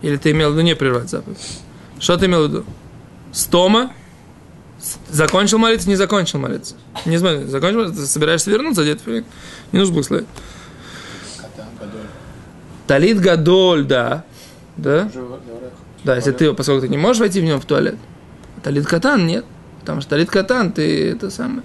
Или 0.02 0.16
ты 0.16 0.30
имел 0.30 0.50
в 0.50 0.52
виду 0.52 0.62
не 0.62 0.74
прервать 0.74 1.10
заповедь? 1.10 1.38
Что 1.98 2.16
ты 2.16 2.26
имел 2.26 2.46
в 2.46 2.50
виду? 2.50 2.64
Стома? 3.32 3.92
Закончил 5.10 5.58
молиться, 5.58 5.88
не 5.88 5.96
закончил 5.96 6.38
молиться. 6.38 6.76
Не 7.04 7.18
смотри, 7.18 7.44
закончил 7.44 7.80
молиться, 7.80 8.00
ты 8.00 8.06
собираешься 8.06 8.50
вернуться, 8.50 8.82
где-то 8.82 9.10
не 9.10 9.78
нужно 9.78 9.94
благословить. 9.94 10.28
Талит 12.86 13.20
Гадоль, 13.20 13.84
да. 13.84 14.24
Да? 14.76 15.10
Да, 16.04 16.16
если 16.16 16.32
ты, 16.32 16.52
поскольку 16.54 16.82
ты 16.82 16.88
не 16.88 16.96
можешь 16.96 17.20
войти 17.20 17.40
в 17.40 17.44
него 17.44 17.58
в 17.58 17.64
туалет. 17.64 17.96
Талит 18.62 18.86
Катан 18.86 19.26
нет. 19.26 19.44
Потому 19.80 20.00
что 20.00 20.10
Талит 20.10 20.30
Катан, 20.30 20.72
ты 20.72 21.10
это 21.10 21.30
самое. 21.30 21.62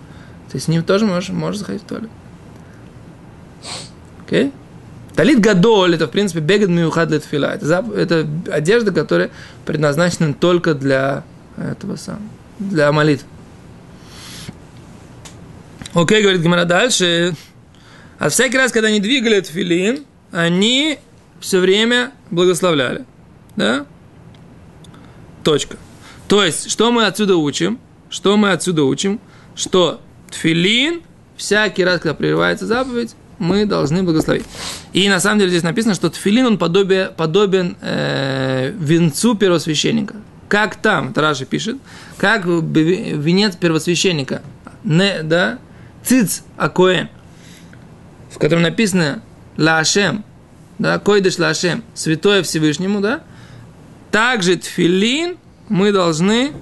Ты 0.52 0.60
с 0.60 0.68
ним 0.68 0.84
тоже 0.84 1.06
можешь, 1.06 1.30
можешь 1.30 1.60
заходить 1.60 1.84
в 1.84 1.86
туалет. 1.86 2.10
Окей? 4.26 4.48
Okay? 4.48 4.54
Талит 5.16 5.40
Гадоль, 5.40 5.96
это, 5.96 6.08
в 6.08 6.12
принципе, 6.12 6.40
бегад 6.40 6.70
миухад 6.70 7.10
для 7.10 7.20
тфила. 7.20 7.46
Это, 7.46 7.86
это 7.96 8.28
одежда, 8.52 8.92
которая 8.92 9.30
предназначена 9.66 10.34
только 10.34 10.74
для 10.74 11.24
этого 11.58 11.96
самого 11.96 12.24
для 12.60 12.92
молитв. 12.92 13.26
Окей, 15.94 16.22
говорит 16.22 16.42
Гимара 16.42 16.66
дальше. 16.66 17.36
А 18.20 18.30
всякий 18.30 18.58
раз, 18.58 18.72
когда 18.72 18.88
они 18.88 19.00
двигали 19.00 19.42
филин, 19.42 20.06
они 20.32 20.98
все 21.40 21.60
время 21.60 22.12
благословляли. 22.32 23.06
Да? 23.56 23.86
Точка. 25.44 25.78
То 26.28 26.44
есть, 26.44 26.72
что 26.72 26.92
мы 26.92 27.06
отсюда 27.06 27.36
учим? 27.36 27.80
Что 28.10 28.38
мы 28.38 28.52
отсюда 28.52 28.84
учим? 28.84 29.20
Что 29.56 30.02
тфилин, 30.32 31.02
всякий 31.36 31.84
раз, 31.84 32.00
когда 32.00 32.14
прерывается 32.14 32.66
заповедь, 32.66 33.16
мы 33.40 33.66
должны 33.66 34.04
благословить. 34.04 34.46
И 34.94 35.08
на 35.10 35.20
самом 35.20 35.40
деле 35.40 35.52
здесь 35.52 35.64
написано, 35.64 35.96
что 35.96 36.10
тфилин, 36.10 36.46
он 36.46 36.58
подобие, 36.58 37.08
подобен 37.16 37.78
э, 37.82 38.74
венцу 38.78 39.36
первосвященника. 39.36 40.16
Как 40.48 40.76
там, 40.76 41.14
Тараши 41.14 41.46
пишет, 41.46 41.78
как 42.18 42.46
венец 42.46 43.56
первосвященника, 43.56 44.44
не, 44.84 45.24
да, 45.24 45.60
циц 46.04 46.44
акоэн, 46.58 47.10
в 48.30 48.38
котором 48.38 48.62
написано 48.62 49.22
להשם, 49.58 50.24
да, 50.80 51.00
קודש 51.00 51.40
להשם, 51.40 51.84
святое 51.94 52.44
Всевышнему, 52.44 53.02
да, 53.02 53.24
также 54.12 54.58
тфилин 54.58 55.38
мы 55.70 55.92
должны 55.92 56.54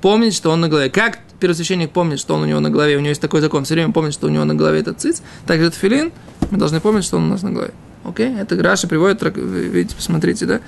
помнить, 0.00 0.34
что 0.34 0.50
он 0.50 0.60
на 0.60 0.68
голове. 0.68 0.90
Как 0.90 1.20
первосвященник 1.40 1.90
помнит, 1.90 2.18
что 2.18 2.34
он 2.34 2.42
у 2.42 2.46
него 2.46 2.60
на 2.60 2.70
голове, 2.70 2.96
у 2.96 3.00
него 3.00 3.08
есть 3.08 3.20
такой 3.20 3.40
закон, 3.40 3.64
все 3.64 3.74
время 3.74 3.92
помнит, 3.92 4.12
что 4.12 4.26
у 4.26 4.30
него 4.30 4.44
на 4.44 4.54
голове 4.54 4.80
этот 4.80 5.00
циц, 5.00 5.22
также 5.46 5.70
тфилин 5.70 6.12
мы 6.50 6.58
должны 6.58 6.80
помнить, 6.80 7.04
что 7.04 7.16
он 7.16 7.24
у 7.24 7.28
нас 7.28 7.42
на 7.42 7.50
голове. 7.50 7.72
Окей? 8.04 8.34
Это 8.38 8.60
Раши 8.62 8.88
приводит, 8.88 9.22
видите, 9.36 9.94
посмотрите, 9.94 10.46
да? 10.46 10.60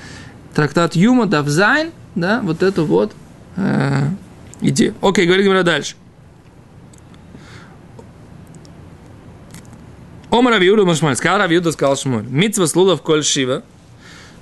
Трактат 0.55 0.97
Юма, 0.97 1.27
דף 1.27 1.49
זין, 1.49 1.93
да, 2.15 2.41
вот 2.43 2.63
эту 2.63 2.85
вот 2.85 3.13
э, 3.57 4.09
идею. 4.61 4.95
Окей, 5.01 5.27
говорит 5.27 5.45
Гемара 5.45 5.63
дальше. 5.63 5.95
Омар 10.31 10.55
Равиуда 10.55 10.85
Машмаль, 10.85 11.17
сказал 11.17 11.39
Равиуда, 11.39 11.73
сказал 11.73 11.97
Шмуль. 11.97 12.25
Митцва 12.29 12.67
слулав 12.67 13.03
коль 13.03 13.25
шива. 13.25 13.63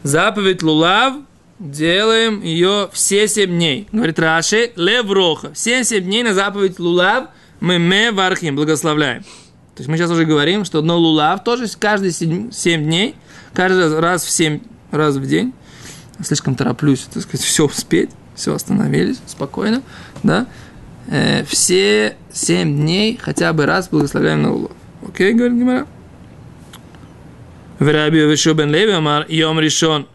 Заповедь 0.02 0.62
лулав, 0.62 1.14
делаем 1.58 2.42
ее 2.42 2.88
все 2.92 3.28
семь 3.28 3.50
дней. 3.50 3.88
Говорит 3.92 4.18
Раши, 4.18 4.72
левроха. 4.76 5.52
Все 5.54 5.84
семь 5.84 6.04
дней 6.04 6.22
на 6.22 6.34
заповедь 6.34 6.78
лулав 6.78 7.28
мы 7.60 7.78
ме 7.78 8.12
вархим, 8.12 8.56
благословляем. 8.56 9.22
То 9.22 9.82
есть 9.82 9.88
мы 9.88 9.96
сейчас 9.96 10.10
уже 10.10 10.24
говорим, 10.24 10.64
что 10.64 10.78
одно 10.78 10.96
лулав 10.96 11.44
тоже 11.44 11.66
каждые 11.78 12.12
семь 12.12 12.84
дней, 12.84 13.14
каждый 13.54 13.98
раз 13.98 14.24
в 14.24 14.30
семь 14.30 14.60
раз 14.90 15.16
в 15.16 15.26
день 15.26 15.52
слишком 16.24 16.54
тороплюсь, 16.54 17.06
так 17.12 17.22
сказать, 17.22 17.40
все 17.46 17.66
успеть, 17.66 18.10
все 18.34 18.54
остановились, 18.54 19.20
спокойно, 19.26 19.82
да, 20.22 20.46
э, 21.08 21.44
все 21.44 22.16
семь 22.32 22.76
дней 22.76 23.18
хотя 23.20 23.52
бы 23.52 23.66
раз 23.66 23.88
благословляем 23.88 24.42
на 24.42 24.52
улов. 24.52 24.72
Окей, 25.06 25.32
говорит 25.32 25.58
Гимара? 25.58 25.86
В 27.78 27.88
Раби 27.88 28.18
Йошуа 28.18 28.54
бен 28.54 28.72
Леви 28.72 28.92
амар 28.92 29.26
Йом 29.28 29.60
Ришон. 29.60 30.08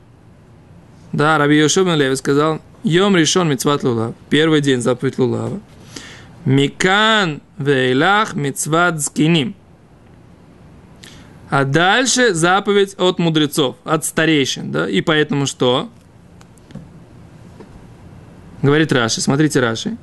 Да, 1.13 1.37
Раби 1.37 1.55
Йошуа 1.57 1.83
бен 1.83 1.95
Леви 1.95 2.15
сказал, 2.15 2.59
Йом 2.83 3.15
Ришон 3.15 3.49
митцват 3.49 3.83
лулав. 3.83 4.13
Первый 4.29 4.61
день 4.61 4.81
заповедь 4.81 5.19
лулава. 5.19 5.59
Микан 6.45 7.41
вейлах 7.57 8.33
мицват 8.33 9.01
скиним. 9.01 9.55
А 11.49 11.65
дальше 11.65 12.33
заповедь 12.33 12.95
от 12.97 13.19
мудрецов, 13.19 13.75
от 13.83 14.05
старейшин, 14.05 14.71
да, 14.71 14.89
и 14.89 15.01
поэтому 15.01 15.45
что? 15.45 15.87
Говорит 18.63 18.91
Раши, 18.91 19.21
смотрите 19.21 19.59
Раши. 19.59 19.97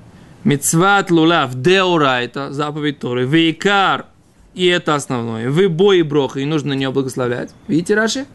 Мицват 0.45 1.11
лулав 1.11 1.55
деурайта, 1.55 2.53
заповедь 2.53 3.01
Торы, 3.01 3.27
вейкар, 3.27 4.07
и 4.55 4.67
это 4.67 4.95
основное. 4.95 5.51
Вы 5.51 5.69
бой 5.69 5.99
и 5.99 6.03
броха, 6.03 6.39
и 6.39 6.45
нужно 6.45 6.71
на 6.71 6.75
нее 6.75 6.93
благословлять. 6.93 7.51
Видите, 7.67 7.95
Раши? 7.95 8.27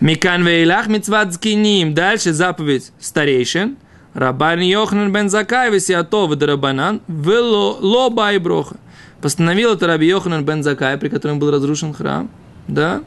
Микан 0.00 0.44
вейлах 0.44 0.86
мицват 0.86 1.34
скиним. 1.34 1.94
Дальше 1.94 2.32
заповедь 2.32 2.92
старейшин. 3.00 3.76
Рабан 4.14 4.60
Йохнан 4.60 5.12
бен 5.12 5.28
Закай, 5.28 5.70
висиатов 5.70 6.34
дарабанан, 6.36 7.00
вело 7.08 7.78
лоба 7.80 8.32
и 8.32 8.38
броха. 8.38 8.76
Постановил 9.20 9.74
это 9.74 9.86
Раби 9.86 10.06
Йоханан 10.06 10.44
бен 10.44 10.62
Закай, 10.62 10.96
при 10.96 11.08
котором 11.08 11.38
был 11.38 11.50
разрушен 11.50 11.92
храм. 11.92 12.30
Да? 12.68 13.02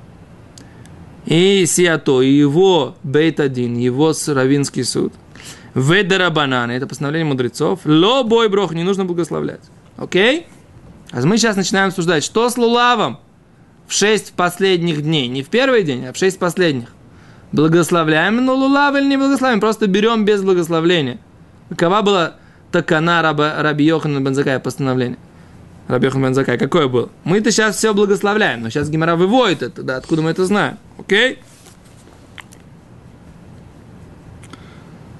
И 1.25 1.65
Сиато, 1.65 2.21
и 2.21 2.29
его 2.29 2.95
Бейт-1, 3.03 3.77
его 3.79 4.13
Равинский 4.27 4.83
суд. 4.83 5.13
Ведарабанан, 5.74 6.71
это 6.71 6.88
постановление 6.88 7.27
мудрецов. 7.27 7.79
Ло 7.86 8.24
бой 8.24 8.50
брох, 8.50 8.74
не 8.74 8.83
нужно 8.83 9.05
благословлять. 9.05 9.62
Окей? 9.98 10.48
А 11.12 11.21
мы 11.25 11.38
сейчас 11.38 11.55
начинаем 11.55 11.89
обсуждать, 11.89 12.24
что 12.24 12.50
с 12.50 12.57
Лулавом 12.57 13.19
в 13.91 13.93
шесть 13.93 14.31
последних 14.31 15.01
дней. 15.01 15.27
Не 15.27 15.43
в 15.43 15.50
первый 15.50 15.83
день, 15.83 16.05
а 16.05 16.13
в 16.13 16.17
шесть 16.17 16.39
последних. 16.39 16.88
Благословляем, 17.51 18.38
но 18.38 18.55
Лулав 18.55 18.95
или 18.95 19.05
не 19.05 19.17
благословляем, 19.17 19.60
просто 19.60 19.88
берем 19.88 20.24
без 20.24 20.41
благословления. 20.41 21.19
Какова 21.67 22.01
была 22.01 22.36
такана 22.71 23.21
раба, 23.21 23.55
Раби 23.62 23.83
Йохана 23.83 24.21
Бензакая 24.21 24.60
постановление? 24.60 25.17
Раби 25.89 26.05
Йохан 26.05 26.24
Бензакай, 26.24 26.57
какое 26.57 26.88
было? 26.88 27.10
Мы-то 27.25 27.51
сейчас 27.51 27.75
все 27.75 27.93
благословляем, 27.93 28.62
но 28.62 28.69
сейчас 28.69 28.89
Гимара 28.89 29.17
выводит 29.17 29.62
это, 29.62 29.83
да, 29.83 29.98
откуда 29.98 30.21
мы 30.21 30.29
это 30.29 30.45
знаем, 30.45 30.77
окей? 30.98 31.39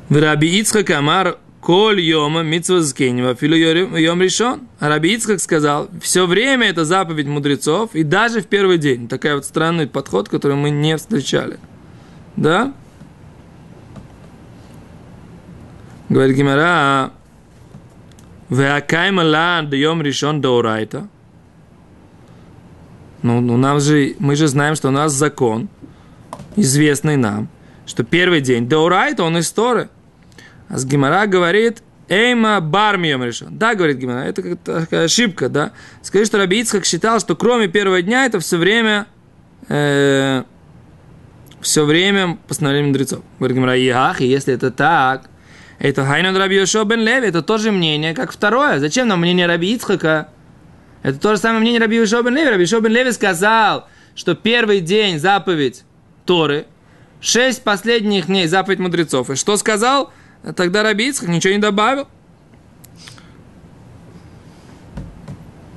Раби 0.10 0.48
Ицхак 0.62 0.92
Амар 0.92 1.40
Коль 1.62 2.00
йома 2.00 2.44
митцва 2.44 2.82
зкенева 2.82 3.36
филу 3.36 3.56
йом 3.56 4.22
решен. 4.22 4.62
Раби 4.80 5.14
Ицхак 5.14 5.40
сказал, 5.40 5.90
все 6.02 6.26
время 6.26 6.70
это 6.70 6.86
заповедь 6.86 7.28
мудрецов, 7.28 7.92
и 7.94 8.04
даже 8.04 8.42
в 8.42 8.48
первый 8.48 8.80
день. 8.80 9.08
Такая 9.08 9.36
вот 9.36 9.46
странный 9.46 9.86
подход, 9.86 10.28
который 10.28 10.58
мы 10.58 10.72
не 10.72 10.98
встречали. 10.98 11.60
Да? 12.36 12.74
Говорит 16.10 16.36
Гимара, 16.36 17.12
Веакайма 18.50 19.22
лан 19.22 19.70
даем 19.70 20.02
решен 20.02 20.42
даурайта. 20.42 21.08
Ну, 23.22 23.40
ну, 23.40 23.56
нам 23.58 23.80
же, 23.80 24.16
мы 24.18 24.36
же 24.36 24.48
знаем, 24.48 24.76
что 24.76 24.88
у 24.88 24.92
нас 24.92 25.14
закон, 25.14 25.70
известный 26.56 27.18
нам, 27.18 27.50
что 27.86 28.04
первый 28.04 28.42
день 28.42 28.68
даурайта, 28.68 29.24
он 29.24 29.38
из 29.38 29.52
Торы. 29.52 29.90
С 30.72 30.86
Гимара 30.86 31.26
говорит, 31.28 31.84
Эйма 32.08 32.60
бармием 32.62 33.24
решен. 33.24 33.58
Да, 33.58 33.76
говорит 33.76 33.98
Гимара, 33.98 34.24
это 34.24 34.42
как 34.42 34.60
такая 34.60 35.06
ошибка, 35.06 35.50
да. 35.50 35.72
Скажи, 36.02 36.26
что 36.26 36.38
Раби 36.38 36.60
Ицхак 36.60 36.86
считал, 36.86 37.20
что 37.20 37.36
кроме 37.36 37.68
первого 37.68 38.02
дня 38.02 38.26
это 38.26 38.40
все 38.40 38.58
время 38.58 39.08
э, 39.70 40.44
все 41.62 41.86
время 41.86 42.38
постановление 42.48 42.88
мудрецов. 42.88 43.22
Говорит 43.40 43.58
Гимара, 43.58 43.78
и 43.78 44.26
если 44.26 44.54
это 44.54 44.72
так, 44.72 45.30
это 45.80 46.06
Хайнон 46.06 46.36
Раби 46.38 46.58
Йошо 46.58 46.84
бен 46.84 47.00
Леви, 47.00 47.28
это 47.28 47.42
тоже 47.42 47.72
мнение, 47.72 48.14
как 48.14 48.32
второе. 48.32 48.80
Зачем 48.80 49.08
нам 49.08 49.22
мнение 49.22 49.48
Раби 49.48 49.74
Ицхака? 49.74 50.30
Это 51.02 51.20
то 51.20 51.34
же 51.34 51.42
самое 51.42 51.62
мнение 51.62 51.80
Раби 51.80 51.96
Йошо 51.98 52.22
бен 52.22 52.36
Леви. 52.36 52.50
Раби 52.50 52.64
Йошо 52.64 52.82
бен 52.82 52.92
Леви 52.92 53.12
сказал, 53.12 53.88
что 54.16 54.36
первый 54.36 54.82
день 54.82 55.18
заповедь 55.18 55.84
Торы, 56.26 56.66
шесть 57.20 57.64
последних 57.64 58.28
дней 58.28 58.48
заповедь 58.48 58.80
мудрецов. 58.80 59.30
И 59.32 59.36
что 59.36 59.58
сказал? 59.58 60.12
Тогда 60.56 60.84
Раби 60.84 61.10
Ицхак 61.10 61.30
ничего 61.30 61.54
не 61.54 61.60
добавил. 61.60 62.08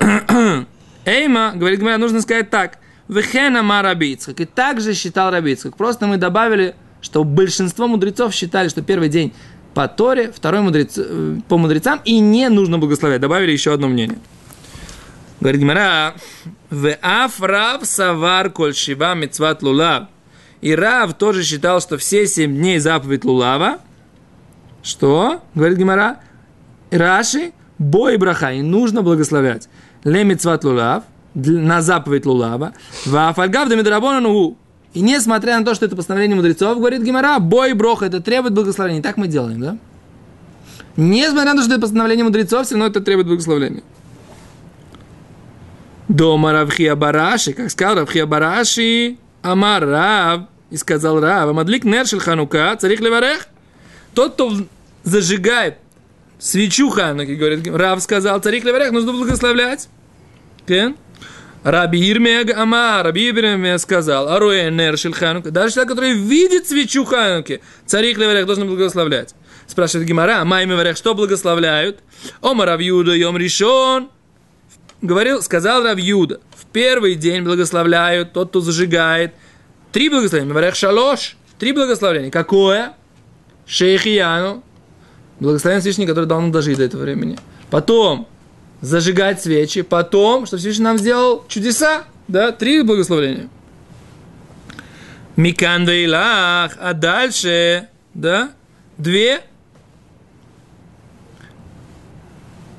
Эйма, 1.05 1.53
говорит, 1.55 1.81
говоря, 1.81 1.99
нужно 1.99 2.23
сказать 2.23 2.51
так. 2.51 2.79
Вехена 3.09 3.63
ма 3.63 3.83
Раби 3.83 4.13
Ицхак. 4.13 4.41
И 4.41 4.45
также 4.47 4.95
считал 4.95 5.31
Раби 5.31 5.53
Ицхак. 5.53 5.77
Просто 5.77 6.07
мы 6.07 6.17
добавили, 6.17 6.75
что 7.03 7.25
большинство 7.25 7.87
мудрецов 7.87 8.33
считали, 8.35 8.69
что 8.69 8.81
первый 8.83 9.09
день 9.09 9.33
по 9.75 9.89
Торе, 9.89 10.33
второй 10.33 10.63
мудрец, 10.63 10.95
э, 10.97 11.37
по 11.49 11.59
мудрецам, 11.59 12.01
и 12.05 12.21
не 12.21 12.49
нужно 12.49 12.79
благословлять. 12.79 13.21
Добавили 13.21 13.53
еще 13.53 13.75
одно 13.75 13.89
мнение. 13.89 14.19
Говорит 15.41 15.61
Гимара, 15.61 16.15
в 16.71 16.97
аф 17.03 17.41
рав 17.41 17.85
савар 17.85 18.51
коль 18.51 18.75
шива 18.75 19.15
мецват 19.15 19.63
лулав. 19.63 20.09
И 20.63 20.75
Рав 20.75 21.13
тоже 21.15 21.45
считал, 21.45 21.83
что 21.83 21.99
все 21.99 22.27
семь 22.27 22.57
дней 22.57 22.79
заповедь 22.79 23.27
лулава. 23.27 23.81
Что? 24.85 25.41
Говорит 25.55 25.79
Гимара, 25.79 26.19
Раши, 26.93 27.53
бой 27.79 28.17
браха, 28.19 28.53
и 28.53 28.63
нужно 28.63 29.03
благословлять. 29.03 29.69
Ле 30.05 30.23
мецват 30.23 30.63
лулав, 30.63 31.03
на 31.35 31.83
заповедь 31.83 32.27
лулава. 32.27 32.75
В 33.05 33.29
афальгав 33.29 33.69
да 33.69 33.75
медрабонану 33.75 34.57
и 34.93 35.01
несмотря 35.01 35.59
на 35.59 35.65
то, 35.65 35.75
что 35.75 35.87
это 35.87 35.97
постановление 35.97 36.37
мудрецов, 36.37 36.79
говорит 36.79 37.03
Гимара, 37.03 37.41
бой 37.41 37.73
брох, 37.73 38.05
это 38.05 38.21
требует 38.21 38.55
благословения. 38.55 39.03
Так 39.03 39.17
мы 39.17 39.27
делаем, 39.27 39.61
да? 39.61 39.79
Несмотря 40.97 41.55
на 41.55 41.57
то, 41.57 41.63
что 41.65 41.73
это 41.73 41.81
постановление 41.81 42.25
мудрецов, 42.25 42.65
все 42.65 42.77
равно 42.77 42.87
это 42.87 43.01
требует 43.01 43.27
благословения. 43.27 43.83
Дома 46.07 46.53
Равхия 46.53 46.95
Бараши, 46.95 47.55
как 47.55 47.71
сказал 47.71 47.97
Равхия 47.97 48.25
Бараши, 48.25 49.17
Амар 49.43 49.85
Рав, 49.85 50.41
и 50.71 50.77
сказал 50.77 51.21
Рав, 51.21 51.49
Амадлик 51.49 51.85
Нершель 51.85 52.21
Ханука, 52.21 52.77
царих 52.77 53.01
Леварех, 53.01 53.49
тот, 54.15 54.35
кто 54.35 54.55
зажигает 55.05 55.77
свечу 56.39 56.91
Хануки, 56.91 57.33
говорит, 57.33 57.67
Рав 57.69 58.03
сказал, 58.03 58.41
царих 58.41 58.65
Леварех, 58.65 58.91
нужно 58.91 59.13
благословлять. 59.13 59.89
Okay? 60.67 60.97
Раби 61.63 62.11
Ирмег 62.11 62.55
Ама, 62.57 63.03
Раби 63.03 63.29
Ирмег 63.29 63.79
сказал, 63.81 64.29
Аруэ 64.29 64.71
Нершил 64.71 65.13
Ханука, 65.13 65.51
даже 65.51 65.75
человек, 65.75 65.93
который 65.93 66.15
видит 66.15 66.69
свечу 66.69 67.05
Хануки, 67.05 67.61
царих 67.87 68.19
Леварех 68.19 68.47
должен 68.47 68.67
благословлять. 68.67 69.35
Спрашивает 69.67 70.07
Гимара, 70.07 70.45
Майми 70.45 70.75
Варех 70.75 70.97
что 70.97 71.15
благословляют? 71.15 72.01
Ома 72.41 72.67
Равьюда 72.67 73.13
Йом 73.13 73.37
Ришон. 73.37 74.11
Говорил, 75.01 75.43
сказал 75.43 75.83
Равьюда, 75.83 76.41
в 76.57 76.67
первый 76.67 77.15
день 77.15 77.43
благословляют 77.43 78.33
тот, 78.33 78.51
кто 78.51 78.61
зажигает. 78.61 79.33
Три 79.93 80.09
благословения. 80.09 80.53
Варех 80.53 80.75
Шалош. 80.75 81.37
Три 81.59 81.73
благословения. 81.73 82.31
Какое? 82.31 82.95
Шейхияну. 83.67 84.63
Благословение 85.41 85.81
Всевышний, 85.81 86.07
который 86.07 86.27
дал 86.27 86.41
нам 86.41 86.53
дожить 86.53 86.79
до 86.79 86.85
этого 86.85 87.03
времени. 87.03 87.37
Потом 87.71 88.29
зажигать 88.81 89.43
свечи, 89.43 89.83
потом, 89.83 90.47
что 90.47 90.59
Всевышний 90.59 90.85
нам 90.85 90.99
сделал? 90.99 91.45
Чудеса, 91.49 92.05
да, 92.29 92.53
три 92.53 92.83
благословления. 92.83 93.49
Микан 95.37 95.87
вейлах, 95.87 96.77
а 96.81 96.93
дальше, 96.95 97.89
да, 98.15 98.53
две. 98.99 99.41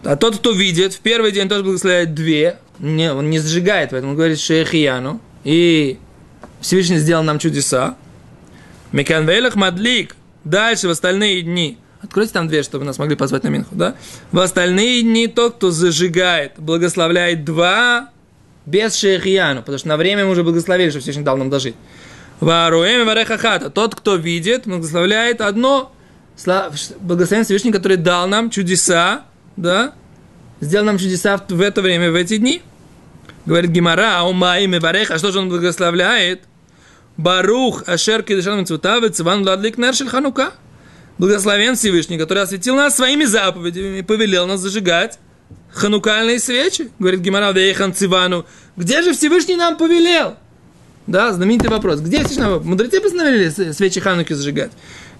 А 0.05 0.15
тот, 0.15 0.37
кто 0.37 0.51
видит, 0.51 0.93
в 0.93 0.99
первый 0.99 1.31
день 1.31 1.49
тоже 1.49 1.63
благословляет 1.63 2.13
две, 2.13 2.59
не, 2.79 3.11
он 3.11 3.29
не 3.29 3.39
зажигает, 3.39 3.89
поэтому 3.89 4.11
он 4.11 4.15
говорит 4.15 4.39
шейхияну, 4.39 5.19
и 5.43 5.97
Всевышний 6.61 6.99
сделал 6.99 7.23
нам 7.23 7.39
чудеса. 7.39 7.97
Микан 8.91 9.27
вейлах 9.27 9.55
мадлик, 9.55 10.15
дальше 10.45 10.87
в 10.87 10.91
остальные 10.91 11.41
дни– 11.41 11.79
Откройте 12.15 12.31
там 12.31 12.47
дверь, 12.47 12.63
чтобы 12.63 12.85
нас 12.85 12.97
могли 12.97 13.17
позвать 13.17 13.43
на 13.43 13.49
Минху, 13.49 13.75
да? 13.75 13.95
В 14.31 14.39
остальные 14.39 15.01
дни 15.01 15.27
тот, 15.27 15.55
кто 15.55 15.69
зажигает, 15.69 16.53
благословляет 16.57 17.43
два 17.43 18.09
без 18.65 18.95
шейхияну, 18.95 19.59
потому 19.59 19.77
что 19.77 19.89
на 19.89 19.97
время 19.97 20.23
мы 20.23 20.31
уже 20.31 20.41
благословили, 20.41 20.91
что 20.91 21.01
Всевышний 21.01 21.25
дал 21.25 21.35
нам 21.35 21.49
дожить. 21.49 21.75
Варуэм 22.39 23.05
варехахата. 23.05 23.69
Тот, 23.69 23.95
кто 23.95 24.15
видит, 24.15 24.65
благословляет 24.65 25.41
одно 25.41 25.91
благословение 27.01 27.43
Всевышний, 27.43 27.73
который 27.73 27.97
дал 27.97 28.29
нам 28.29 28.49
чудеса, 28.49 29.25
да, 29.57 29.93
сделал 30.61 30.85
нам 30.85 30.97
чудеса 30.97 31.43
в 31.49 31.59
это 31.59 31.81
время, 31.81 32.13
в 32.13 32.15
эти 32.15 32.37
дни. 32.37 32.61
Говорит 33.45 33.71
Гимара, 33.71 34.23
умаим 34.23 34.73
и 34.73 34.79
варех, 34.79 35.11
а 35.11 35.17
что 35.17 35.33
же 35.33 35.39
он 35.39 35.49
благословляет? 35.49 36.43
Барух, 37.17 37.83
ашер 37.89 38.23
кидышан 38.23 38.59
мецвутавец, 38.59 39.19
ван 39.19 39.45
ладлик 39.45 39.77
нершель 39.77 40.07
ханука 40.07 40.53
благословен 41.17 41.75
Всевышний, 41.75 42.17
который 42.17 42.43
осветил 42.43 42.75
нас 42.75 42.95
своими 42.95 43.25
заповедями 43.25 43.99
и 43.99 44.01
повелел 44.01 44.47
нас 44.47 44.59
зажигать 44.59 45.19
ханукальные 45.71 46.39
свечи. 46.39 46.89
Говорит 46.99 47.19
Гимара 47.21 47.51
Вейхан 47.51 47.93
Цивану. 47.93 48.45
Где 48.77 49.01
же 49.01 49.13
Всевышний 49.13 49.55
нам 49.55 49.77
повелел? 49.77 50.35
Да, 51.07 51.31
знаменитый 51.33 51.69
вопрос. 51.69 51.99
Где 51.99 52.19
Всевышний 52.19 52.43
нам 52.43 52.65
Мудрецы 52.65 52.99
постановили 52.99 53.49
свечи 53.71 53.99
Хануки 53.99 54.33
зажигать. 54.33 54.71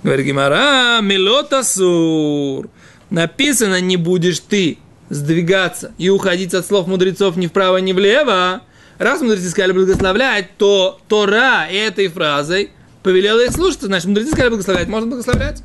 Говорит 0.04 0.26
Гимара, 0.26 1.00
милотасур. 1.02 2.70
написано 3.10 3.82
«не 3.82 3.98
будешь 3.98 4.40
ты 4.40 4.78
сдвигаться 5.10 5.94
и 5.98 6.10
уходить 6.10 6.54
от 6.54 6.66
слов 6.66 6.88
мудрецов 6.88 7.36
ни 7.38 7.48
вправо, 7.48 7.78
ни 7.78 7.92
влево», 7.92 8.62
раз 8.98 9.22
мудрецы 9.22 9.50
сказали 9.50 9.72
благословлять, 9.72 10.58
то 10.58 11.00
Тора 11.08 11.68
этой 11.70 12.08
фразой 12.08 12.72
повелела 13.04 13.46
их 13.46 13.52
слушаться, 13.52 13.88
значит, 13.88 14.08
мудрецы 14.08 14.32
сказали 14.32 14.50
благословлять, 14.50 14.88
можно 14.88 15.10
благословлять. 15.10 15.64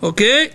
Окей? 0.00 0.52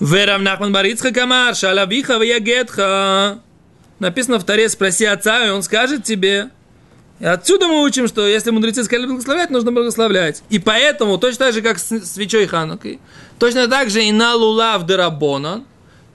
Верам 0.00 0.44
Нахман 0.44 0.72
Барицха 0.72 1.12
Камар, 1.12 1.54
Шалавиха 1.54 2.18
Ваягетха. 2.18 3.40
Написано 3.98 4.38
в 4.38 4.44
Таре, 4.44 4.68
спроси 4.68 5.04
отца, 5.04 5.46
и 5.46 5.50
он 5.50 5.62
скажет 5.62 6.04
тебе. 6.04 6.50
И 7.18 7.24
отсюда 7.24 7.66
мы 7.66 7.82
учим, 7.82 8.06
что 8.06 8.26
если 8.26 8.50
мудрецы 8.50 8.84
сказали 8.84 9.06
благословлять, 9.06 9.50
нужно 9.50 9.72
благословлять. 9.72 10.42
И 10.50 10.60
поэтому, 10.60 11.18
точно 11.18 11.46
так 11.46 11.54
же, 11.54 11.62
как 11.62 11.78
с 11.80 12.04
свечой 12.04 12.46
Ханукой, 12.46 13.00
точно 13.40 13.66
так 13.66 13.90
же 13.90 14.04
и 14.04 14.12
на 14.12 14.34
лулав 14.36 14.86
дерабона, 14.86 15.64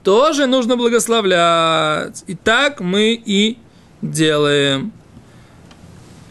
тоже 0.02 0.46
нужно 0.46 0.76
благословлять. 0.76 2.24
И 2.26 2.34
так 2.34 2.80
мы 2.80 3.12
и 3.12 3.58
делаем. 4.00 4.92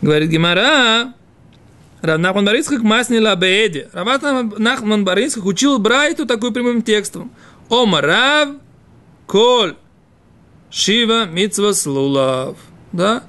Говорит 0.02 0.30
Гимара, 0.30 1.14
Равнахман 2.04 2.44
Барицкак 2.44 2.82
маснила 2.82 3.34
беэде. 3.36 3.90
Равнахман 3.94 5.06
Барицкак 5.06 5.46
учил 5.46 5.80
Брайту 5.80 6.26
такой 6.26 6.52
прямым 6.52 6.82
текстом. 6.82 7.32
Омарав 7.70 8.50
коль 9.26 9.76
шива 10.70 11.26
митцва 11.26 11.74
слулав. 11.74 12.58
Да? 12.92 13.24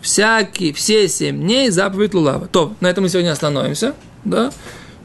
Всякие, 0.00 0.72
все 0.72 1.08
семь 1.08 1.42
дней 1.42 1.68
заповедь 1.68 2.14
лулава. 2.14 2.46
То, 2.46 2.72
на 2.80 2.86
этом 2.86 3.04
мы 3.04 3.10
сегодня 3.10 3.32
остановимся. 3.32 3.94
Да? 4.24 4.50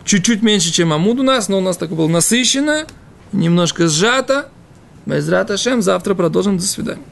Чуть-чуть 0.05 0.41
меньше, 0.41 0.71
чем 0.71 0.93
Амуд 0.93 1.19
у 1.19 1.23
нас, 1.23 1.49
но 1.49 1.57
у 1.57 1.61
нас 1.61 1.75
такое 1.75 1.97
было 1.97 2.07
насыщенно, 2.07 2.87
немножко 3.33 3.87
сжато. 3.87 4.49
Без 5.05 5.27
Раташем 5.27 5.81
завтра 5.81 6.15
продолжим. 6.15 6.57
До 6.57 6.63
свидания. 6.63 7.03